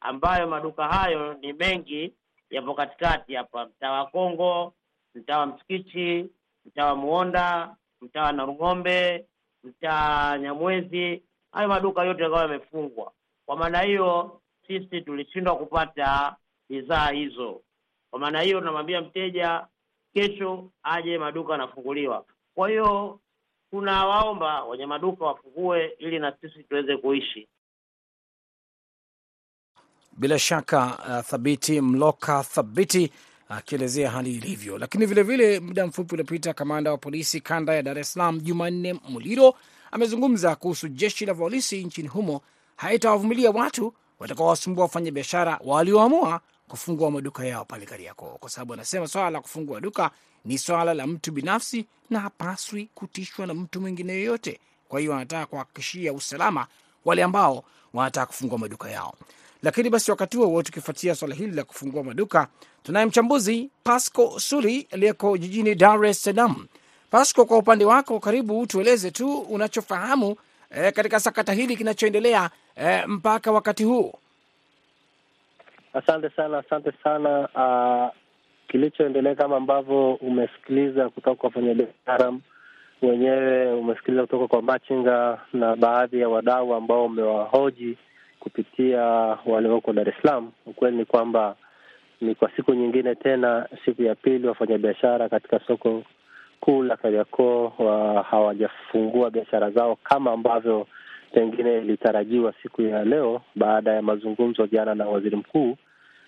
ambayo 0.00 0.46
maduka 0.48 0.88
hayo 0.88 1.34
ni 1.34 1.52
mengi, 1.52 2.14
yapo 2.50 2.74
katikati 2.74 3.34
hapa, 3.34 3.66
mtaa 3.66 3.92
wa 3.92 4.06
Kongo, 4.06 4.74
mtaa 5.14 5.38
wa 5.38 5.46
Msikiti, 5.46 6.26
mtaa 6.66 6.86
wa 6.86 6.96
Muonda, 6.96 7.76
mtaa 8.00 8.22
wa 8.24 8.32
Narung'ombe, 8.32 9.24
mtaa 9.64 10.38
Nyamwezi. 10.38 11.22
Hayo 11.52 11.68
maduka 11.68 12.04
yote 12.04 12.22
yakawa 12.22 12.42
yamefungwa. 12.42 13.12
Kwa 13.46 13.56
maana 13.56 13.80
hiyo, 13.82 14.40
sisi 14.66 15.00
tulishindwa 15.00 15.56
kupata 15.56 16.36
bidhaa 16.68 17.10
hizo. 17.10 17.60
Kwa 18.10 18.18
maana 18.18 18.40
hiyo, 18.40 18.58
tunamwambia 18.58 19.00
mteja 19.00 19.66
kesho 20.14 20.70
aje, 20.82 21.18
maduka 21.18 21.52
yanafunguliwa. 21.52 22.24
Kwa 22.54 22.68
hiyo 22.68 23.20
tunawaomba 23.70 24.64
wenye 24.64 24.86
maduka 24.86 25.24
wafungue 25.24 25.96
ili 25.98 26.18
na 26.18 26.36
sisi 26.40 26.62
tuweze 26.64 26.96
kuishi. 26.96 27.48
Bila 30.12 30.38
shaka 30.38 30.98
uh, 31.08 31.26
Thabiti 31.30 31.80
Mloka 31.80 32.42
Thabiti 32.44 33.12
akielezea 33.48 34.10
hali 34.10 34.34
ilivyo. 34.34 34.78
Lakini 34.78 35.06
vilevile, 35.06 35.60
muda 35.60 35.86
mfupi 35.86 36.14
uliopita, 36.14 36.54
kamanda 36.54 36.90
wa 36.90 36.98
polisi 36.98 37.40
kanda 37.40 37.74
ya 37.74 37.82
Dar 37.82 37.98
es 37.98 38.12
Salaam 38.12 38.40
Jumanne 38.40 39.00
Muliro 39.08 39.54
amezungumza 39.90 40.56
kuhusu 40.56 40.88
jeshi 40.88 41.26
la 41.26 41.34
polisi 41.34 41.84
nchini 41.84 42.08
humo 42.08 42.40
haitawavumilia 42.76 43.50
watu 43.50 43.94
watakaowasumbua 44.18 44.84
wafanya 44.84 45.10
biashara 45.10 45.60
walioamua 45.64 46.40
kufungua 46.68 47.10
maduka 47.10 47.46
yao 47.46 47.64
pale 47.64 47.86
Kariakoo, 47.86 48.36
kwa 48.40 48.50
sababu 48.50 48.72
anasema 48.72 49.06
swala 49.06 49.30
la 49.30 49.40
kufungua 49.40 49.80
duka 49.80 50.10
ni 50.44 50.58
swala 50.58 50.94
la 50.94 51.06
mtu 51.06 51.32
binafsi 51.32 51.86
na 52.10 52.20
hapaswi 52.20 52.88
kutishwa 52.94 53.46
na 53.46 53.54
mtu 53.54 53.80
mwingine 53.80 54.12
yoyote. 54.12 54.60
Kwa 54.88 55.00
hiyo 55.00 55.12
wanataka 55.12 55.46
kuhakikishia 55.46 56.12
usalama 56.12 56.66
wale 57.04 57.22
ambao 57.22 57.64
wanataka 57.94 58.26
kufungua 58.26 58.58
maduka 58.58 58.90
yao. 58.90 59.14
Lakini 59.62 59.90
basi 59.90 60.10
wakati 60.10 60.36
huo 60.36 60.46
huo, 60.46 60.62
tukifuatia 60.62 61.14
swala 61.14 61.34
hili 61.34 61.52
la 61.56 61.64
kufungua 61.64 62.02
maduka, 62.04 62.48
tunaye 62.82 63.06
mchambuzi 63.06 63.70
Pasco 63.84 64.40
Suli 64.40 64.88
aliyeko 64.92 65.36
jijini 65.38 65.74
Dar 65.74 66.04
es 66.04 66.22
Salaam. 66.22 66.66
Pasco, 67.10 67.44
kwa 67.44 67.58
upande 67.58 67.84
wako, 67.84 68.20
karibu 68.20 68.66
tueleze 68.66 69.10
tu 69.10 69.38
unachofahamu 69.38 70.36
eh, 70.70 70.92
katika 70.92 71.20
sakata 71.20 71.52
hili 71.52 71.76
kinachoendelea 71.76 72.50
eh, 72.76 73.04
mpaka 73.08 73.52
wakati 73.52 73.84
huu. 73.84 74.12
Asante 75.94 76.30
sana, 76.30 76.58
asante 76.58 76.92
sana. 77.04 77.38
Uh, 77.40 78.23
kilichoendelea 78.68 79.34
kama 79.34 79.56
ambavyo 79.56 80.14
umesikiliza 80.14 81.08
kutoka 81.08 81.36
kwa 81.36 81.46
wafanyabiashara 81.46 82.32
wenyewe, 83.02 83.72
umesikiliza 83.72 84.22
kutoka 84.22 84.46
kwa 84.48 84.62
machinga 84.62 85.40
na 85.52 85.76
baadhi 85.76 86.20
ya 86.20 86.28
wadau 86.28 86.74
ambao 86.74 87.04
umewahoji 87.04 87.96
kupitia 88.40 89.02
walioko 89.46 89.92
Dar 89.92 90.08
es 90.08 90.14
Salaam. 90.22 90.50
Ukweli 90.66 90.96
ni 90.96 91.04
kwamba 91.04 91.56
ni 92.20 92.34
kwa 92.34 92.50
siku 92.56 92.74
nyingine 92.74 93.14
tena, 93.14 93.68
siku 93.84 94.02
ya 94.02 94.14
pili, 94.14 94.46
wafanyabiashara 94.48 95.28
katika 95.28 95.60
soko 95.66 96.02
kuu 96.60 96.82
la 96.82 96.96
Kariakoo 96.96 97.68
hawajafungua 98.30 99.30
biashara 99.30 99.70
zao 99.70 99.96
kama 100.02 100.32
ambavyo 100.32 100.86
pengine 101.32 101.78
ilitarajiwa 101.78 102.54
siku 102.62 102.82
ya 102.82 103.04
leo, 103.04 103.42
baada 103.54 103.92
ya 103.92 104.02
mazungumzo 104.02 104.66
jana 104.66 104.94
na 104.94 105.06
waziri 105.06 105.36
mkuu 105.36 105.76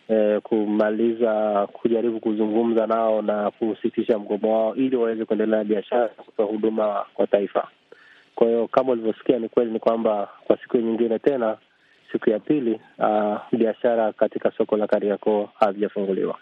eh, 0.08 0.40
kumaliza 0.42 1.66
kujaribu 1.72 2.20
kuzungumza 2.20 2.86
nao 2.86 3.22
na 3.22 3.50
kusitisha 3.50 4.18
mgomo 4.18 4.58
wao 4.58 4.74
ili 4.74 4.96
waweze 4.96 5.24
kuendelea 5.24 5.58
na 5.58 5.64
biashara 5.64 6.02
na 6.18 6.22
kutoa 6.24 6.46
huduma 6.46 7.04
kwa 7.14 7.26
taifa. 7.26 7.68
Kwa 8.34 8.46
hiyo 8.46 8.68
kama 8.68 8.92
ulivyosikia, 8.92 9.38
ni 9.38 9.48
kweli 9.48 9.70
ni 9.72 9.78
kwamba 9.78 10.28
kwa 10.44 10.58
siku 10.62 10.76
nyingine 10.76 11.18
tena, 11.18 11.56
siku 12.12 12.30
ya 12.30 12.38
pili, 12.38 12.80
uh, 12.98 13.36
biashara 13.58 14.12
katika 14.12 14.50
soko 14.58 14.76
la 14.76 14.86
Kariakoo 14.86 15.48
hazijafunguliwa. 15.60 16.38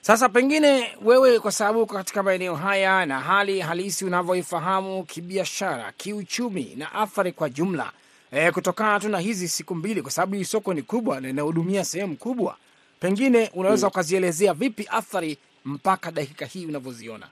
Sasa 0.00 0.28
pengine 0.28 0.86
wewe, 1.04 1.38
kwa 1.40 1.52
sababu 1.52 1.86
katika 1.86 2.22
maeneo 2.22 2.54
haya 2.54 3.06
na 3.06 3.20
hali 3.20 3.60
halisi 3.60 4.04
unavyoifahamu 4.04 5.04
kibiashara, 5.04 5.92
kiuchumi 5.96 6.74
na 6.76 6.92
athari 6.94 7.32
kwa 7.32 7.50
jumla 7.50 7.92
e, 8.32 8.50
kutokana 8.52 9.00
tu 9.00 9.08
na 9.08 9.18
hizi 9.18 9.48
siku 9.48 9.74
mbili, 9.74 10.02
kwa 10.02 10.10
sababu 10.10 10.34
hii 10.34 10.44
soko 10.44 10.74
ni 10.74 10.82
kubwa 10.82 11.20
na 11.20 11.28
inahudumia 11.28 11.84
sehemu 11.84 12.16
kubwa, 12.16 12.56
pengine 13.00 13.50
unaweza 13.54 13.88
ukazielezea 13.88 14.54
vipi 14.54 14.86
athari 14.90 15.38
mpaka 15.64 16.10
dakika 16.10 16.46
hii 16.46 16.66
unavyoziona? 16.66 17.26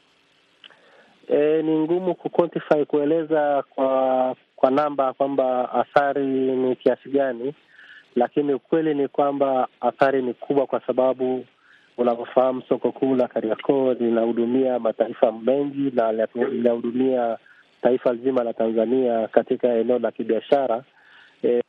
E, 1.29 1.63
ni 1.63 1.79
ngumu 1.79 2.15
kuquantify 2.15 2.85
kueleza 2.85 3.63
kwa 3.75 4.37
kwa 4.57 4.71
namba 4.71 5.13
kwamba 5.13 5.73
athari 5.73 6.27
ni 6.57 6.77
kiasi 6.77 7.09
gani, 7.09 7.55
lakini 8.17 8.55
ukweli 8.55 8.95
ni 8.95 9.09
kwamba 9.09 9.69
athari 9.81 10.23
ni 10.23 10.35
kubwa, 10.35 10.67
kwa 10.67 10.81
sababu 10.87 11.45
unavyofahamu 11.99 12.63
soko 12.69 12.93
kuu 12.93 13.15
la 13.17 13.29
Kariakoo 13.29 13.93
linahudumia 13.95 14.79
mataifa 14.79 15.33
mengi 15.33 15.91
na 15.95 16.13
linahudumia 16.53 17.39
taifa 17.83 18.15
zima 18.15 18.45
la 18.45 18.53
Tanzania 18.53 19.29
katika 19.29 19.69
eneo 19.69 19.99
la 19.99 20.11
kibiashara 20.11 20.83
e, 21.45 21.63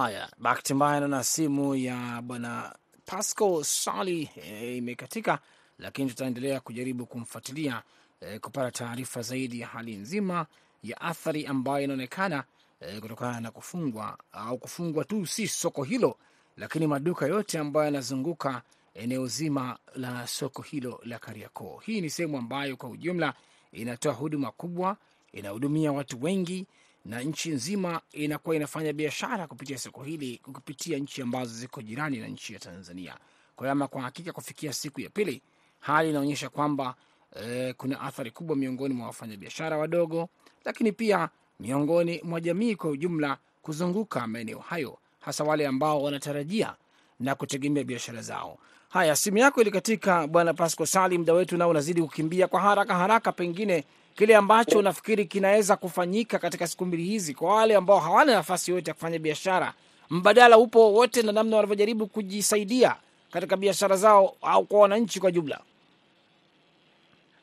Haya, 0.00 0.28
bahati 0.38 0.74
mbaya 0.74 1.00
naona 1.00 1.24
simu 1.24 1.74
ya 1.76 2.22
bwana 2.22 2.74
Pascal 3.06 3.64
Sali 3.64 4.30
e, 4.36 4.76
imekatika, 4.76 5.38
lakini 5.78 6.10
tutaendelea 6.10 6.60
kujaribu 6.60 7.06
kumfuatilia 7.06 7.82
e, 8.20 8.38
kupata 8.38 8.70
taarifa 8.70 9.22
zaidi 9.22 9.60
ya 9.60 9.66
hali 9.66 9.96
nzima 9.96 10.46
ya 10.82 11.00
athari 11.00 11.46
ambayo 11.46 11.84
inaonekana 11.84 12.44
e, 12.80 13.00
kutokana 13.00 13.40
na 13.40 13.50
kufungwa 13.50 14.18
au 14.32 14.58
kufungwa 14.58 15.04
tu 15.04 15.26
si 15.26 15.48
soko 15.48 15.84
hilo, 15.84 16.16
lakini 16.56 16.86
maduka 16.86 17.26
yote 17.26 17.58
ambayo 17.58 17.84
yanazunguka 17.86 18.62
eneo 18.94 19.26
zima 19.26 19.78
la 19.96 20.26
soko 20.26 20.62
hilo 20.62 21.00
la 21.04 21.18
Kariakoo. 21.18 21.78
Hii 21.78 22.00
ni 22.00 22.10
sehemu 22.10 22.38
ambayo 22.38 22.76
kwa 22.76 22.88
ujumla 22.88 23.34
inatoa 23.72 24.12
huduma 24.12 24.50
kubwa, 24.50 24.96
inahudumia 25.32 25.92
watu 25.92 26.22
wengi 26.22 26.66
na 27.04 27.20
nchi 27.22 27.50
nzima 27.50 28.00
inakuwa 28.12 28.56
inafanya 28.56 28.92
biashara 28.92 29.46
kupitia 29.46 29.78
soko 29.78 30.02
hili 30.02 30.38
kupitia 30.52 30.98
nchi 30.98 31.22
ambazo 31.22 31.54
ziko 31.54 31.82
jirani 31.82 32.18
na 32.18 32.26
nchi 32.26 32.52
ya 32.52 32.58
Tanzania. 32.58 33.16
Kwa 33.56 33.66
hiyo 33.66 33.72
ama 33.72 33.88
kwa 33.88 34.02
hakika, 34.02 34.32
kufikia 34.32 34.72
siku 34.72 35.00
ya 35.00 35.10
pili, 35.10 35.42
hali 35.80 36.10
inaonyesha 36.10 36.48
kwamba 36.48 36.94
e, 37.42 37.72
kuna 37.72 38.00
athari 38.00 38.30
kubwa 38.30 38.56
miongoni 38.56 38.94
mwa 38.94 39.06
wafanyabiashara 39.06 39.76
wadogo, 39.78 40.28
lakini 40.64 40.92
pia 40.92 41.28
miongoni 41.60 42.20
mwa 42.24 42.40
jamii 42.40 42.74
kwa 42.76 42.90
ujumla 42.90 43.38
kuzunguka 43.62 44.26
maeneo 44.26 44.58
hayo, 44.58 44.98
hasa 45.20 45.44
wale 45.44 45.66
ambao 45.66 46.02
wanatarajia 46.02 46.74
na 47.20 47.34
kutegemea 47.34 47.84
biashara 47.84 48.22
zao. 48.22 48.58
Haya, 48.88 49.16
simu 49.16 49.38
yako 49.38 49.60
ilikatika, 49.60 50.26
bwana 50.26 50.54
Pasco 50.54 50.86
Sali, 50.86 51.18
muda 51.18 51.32
wetu 51.32 51.56
nao 51.56 51.70
unazidi 51.70 52.02
kukimbia 52.02 52.48
kwa 52.48 52.60
haraka 52.60 52.94
haraka. 52.94 53.32
Pengine 53.32 53.84
kile 54.20 54.36
ambacho 54.36 54.78
unafikiri 54.78 55.24
kinaweza 55.24 55.76
kufanyika 55.76 56.38
katika 56.38 56.66
siku 56.66 56.86
mbili 56.86 57.02
hizi 57.04 57.34
kwa 57.34 57.54
wale 57.54 57.76
ambao 57.76 57.98
hawana 57.98 58.34
nafasi 58.34 58.70
yoyote 58.70 58.90
ya 58.90 58.94
kufanya 58.94 59.18
biashara, 59.18 59.72
mbadala 60.10 60.58
upo 60.58 60.92
wote 60.92 61.22
na 61.22 61.32
namna 61.32 61.56
wanavyojaribu 61.56 62.06
kujisaidia 62.06 62.96
katika 63.32 63.56
biashara 63.56 63.96
zao 63.96 64.36
au 64.42 64.64
kwa 64.64 64.80
wananchi 64.80 65.20
kwa 65.20 65.30
jumla? 65.30 65.60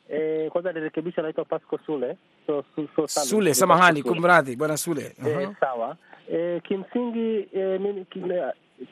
e, 0.09 0.49
kwanza 0.49 0.71
nirekebisha, 0.73 1.21
naitwa 1.21 1.45
Pasco 1.45 1.79
Sule 1.85 2.17
so, 2.47 2.63
so, 2.95 3.07
so. 3.07 3.21
Sule, 3.25 3.53
samahani, 3.53 4.03
kumradhi 4.03 4.55
bwana 4.55 4.77
Sule. 4.77 5.15
E, 5.27 5.47
sawa. 5.59 5.97
E, 6.33 6.59
kimsingi 6.67 7.47
e, 7.53 7.77
mimi 7.79 8.05
kime, 8.05 8.41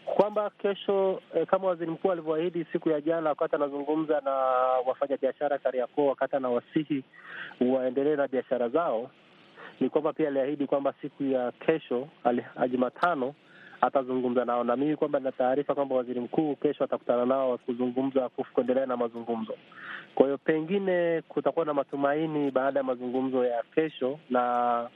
kwamba 0.06 0.50
kesho 0.50 1.22
eh, 1.36 1.48
kama 1.48 1.68
waziri 1.68 1.92
mkuu 1.92 2.12
alivyoahidi 2.12 2.66
siku 2.72 2.90
ya 2.90 3.02
jana, 3.02 3.30
wakati 3.30 3.56
anazungumza 3.56 4.22
na 4.26 4.32
wafanyabiashara 4.88 5.58
Kariakoo, 5.58 6.06
wakati 6.08 6.36
anawasihi 6.36 7.04
waendelee 7.62 8.16
na 8.16 8.28
biashara 8.28 8.70
zao, 8.70 9.10
ni 9.80 9.90
kwamba 9.90 10.14
pia 10.14 10.28
aliahidi 10.28 10.68
kwamba 10.68 10.94
siku 11.02 11.24
ya 11.24 11.52
kesho 11.52 12.08
Jumatano 12.72 13.34
atazungumza 13.82 14.46
nao, 14.46 14.64
na 14.64 14.76
mimi 14.76 14.96
kwamba 14.96 15.20
nina 15.20 15.32
taarifa 15.32 15.76
kwamba 15.76 15.96
waziri 15.96 16.20
mkuu 16.20 16.56
kesho 16.56 16.84
atakutana 16.84 17.26
nao 17.26 17.58
kuzungumza, 17.58 18.30
kuendelea 18.54 18.86
na 18.86 18.98
mazungumzo. 18.98 19.54
Kwa 20.16 20.26
hiyo 20.26 20.38
pengine 20.38 21.22
kutakuwa 21.30 21.66
na 21.66 21.74
matumaini 21.74 22.52
baada 22.52 22.80
ya 22.80 22.84
mazungumzo 22.84 23.46
ya 23.46 23.64
kesho 23.76 24.20
na 24.30 24.90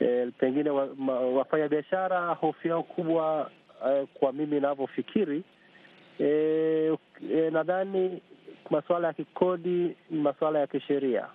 e, 0.00 0.26
pengine 0.38 0.70
wa, 0.70 0.88
wafanya 1.34 1.68
biashara 1.68 2.26
hofu 2.34 2.68
yao 2.68 2.82
kubwa 2.82 3.50
e, 3.86 4.06
kwa 4.14 4.32
mimi 4.32 4.56
inavyofikiri 4.56 5.42
e, 6.20 6.24
e, 7.34 7.50
nadhani 7.50 8.22
masuala 8.70 9.06
ya 9.08 9.12
kikodi 9.12 9.96
ni 10.10 10.20
masuala 10.20 10.58
ya 10.58 10.66
kisheria. 10.66 11.26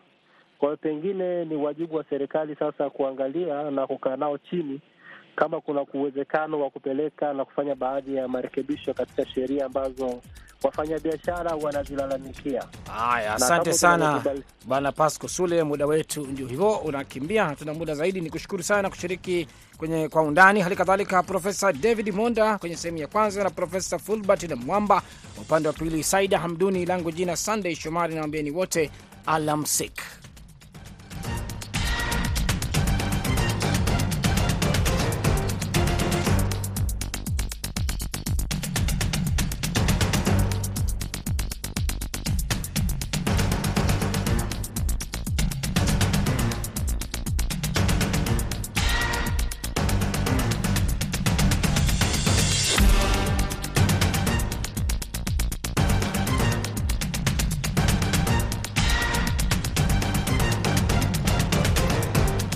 Kwa 0.60 0.68
hiyo 0.70 0.78
pengine 0.78 1.46
ni 1.46 1.56
wajibu 1.56 1.96
wa 1.96 2.04
serikali 2.04 2.56
sasa 2.56 2.90
kuangalia 2.90 3.72
na 3.72 3.88
kukaa 3.88 4.16
nao 4.16 4.38
chini 4.38 4.80
kama 5.36 5.62
kuna 5.62 5.82
uwezekano 5.94 6.60
wa 6.62 6.70
kupeleka 6.70 7.34
na 7.34 7.46
kufanya 7.46 7.76
baadhi 7.76 8.16
ya 8.16 8.28
marekebisho 8.28 8.94
katika 8.94 9.26
sheria 9.26 9.66
ambazo 9.66 10.22
wafanyabiashara 10.64 11.56
wanazilalamikia. 11.56 12.64
Haya, 12.98 13.34
asante 13.34 13.74
sana 13.74 14.24
bwana 14.66 14.92
Pasco 14.92 15.28
Sule, 15.28 15.64
muda 15.64 15.86
wetu 15.86 16.28
ndio 16.28 16.48
hivyo 16.48 16.72
unakimbia, 16.72 17.46
hatuna 17.46 17.74
muda 17.74 17.96
zaidi. 17.96 18.22
Ni 18.22 18.30
kushukuru 18.30 18.64
sana 18.64 18.90
kushiriki 18.90 19.48
kwenye 19.78 20.10
kwa 20.10 20.22
undani, 20.22 20.62
hali 20.62 20.76
kadhalika 20.76 21.24
Profesa 21.24 21.74
David 21.74 22.14
Monda 22.16 22.58
kwenye 22.58 22.76
sehemu 22.76 22.98
ya 22.98 23.08
kwanza 23.08 23.44
na 23.44 23.50
Profesa 23.50 24.00
Fulbert 24.00 24.44
na 24.44 24.56
Mwamba 24.56 25.02
upande 25.42 25.68
wa 25.68 25.74
pili, 25.74 26.04
Saida 26.04 26.40
Hamduni 26.40 26.86
langu 26.86 27.12
jina 27.12 27.36
Sunday 27.36 27.76
Shomari, 27.76 28.16
nawambieni 28.16 28.52
wote 28.52 28.92
alamsik. 29.26 30.02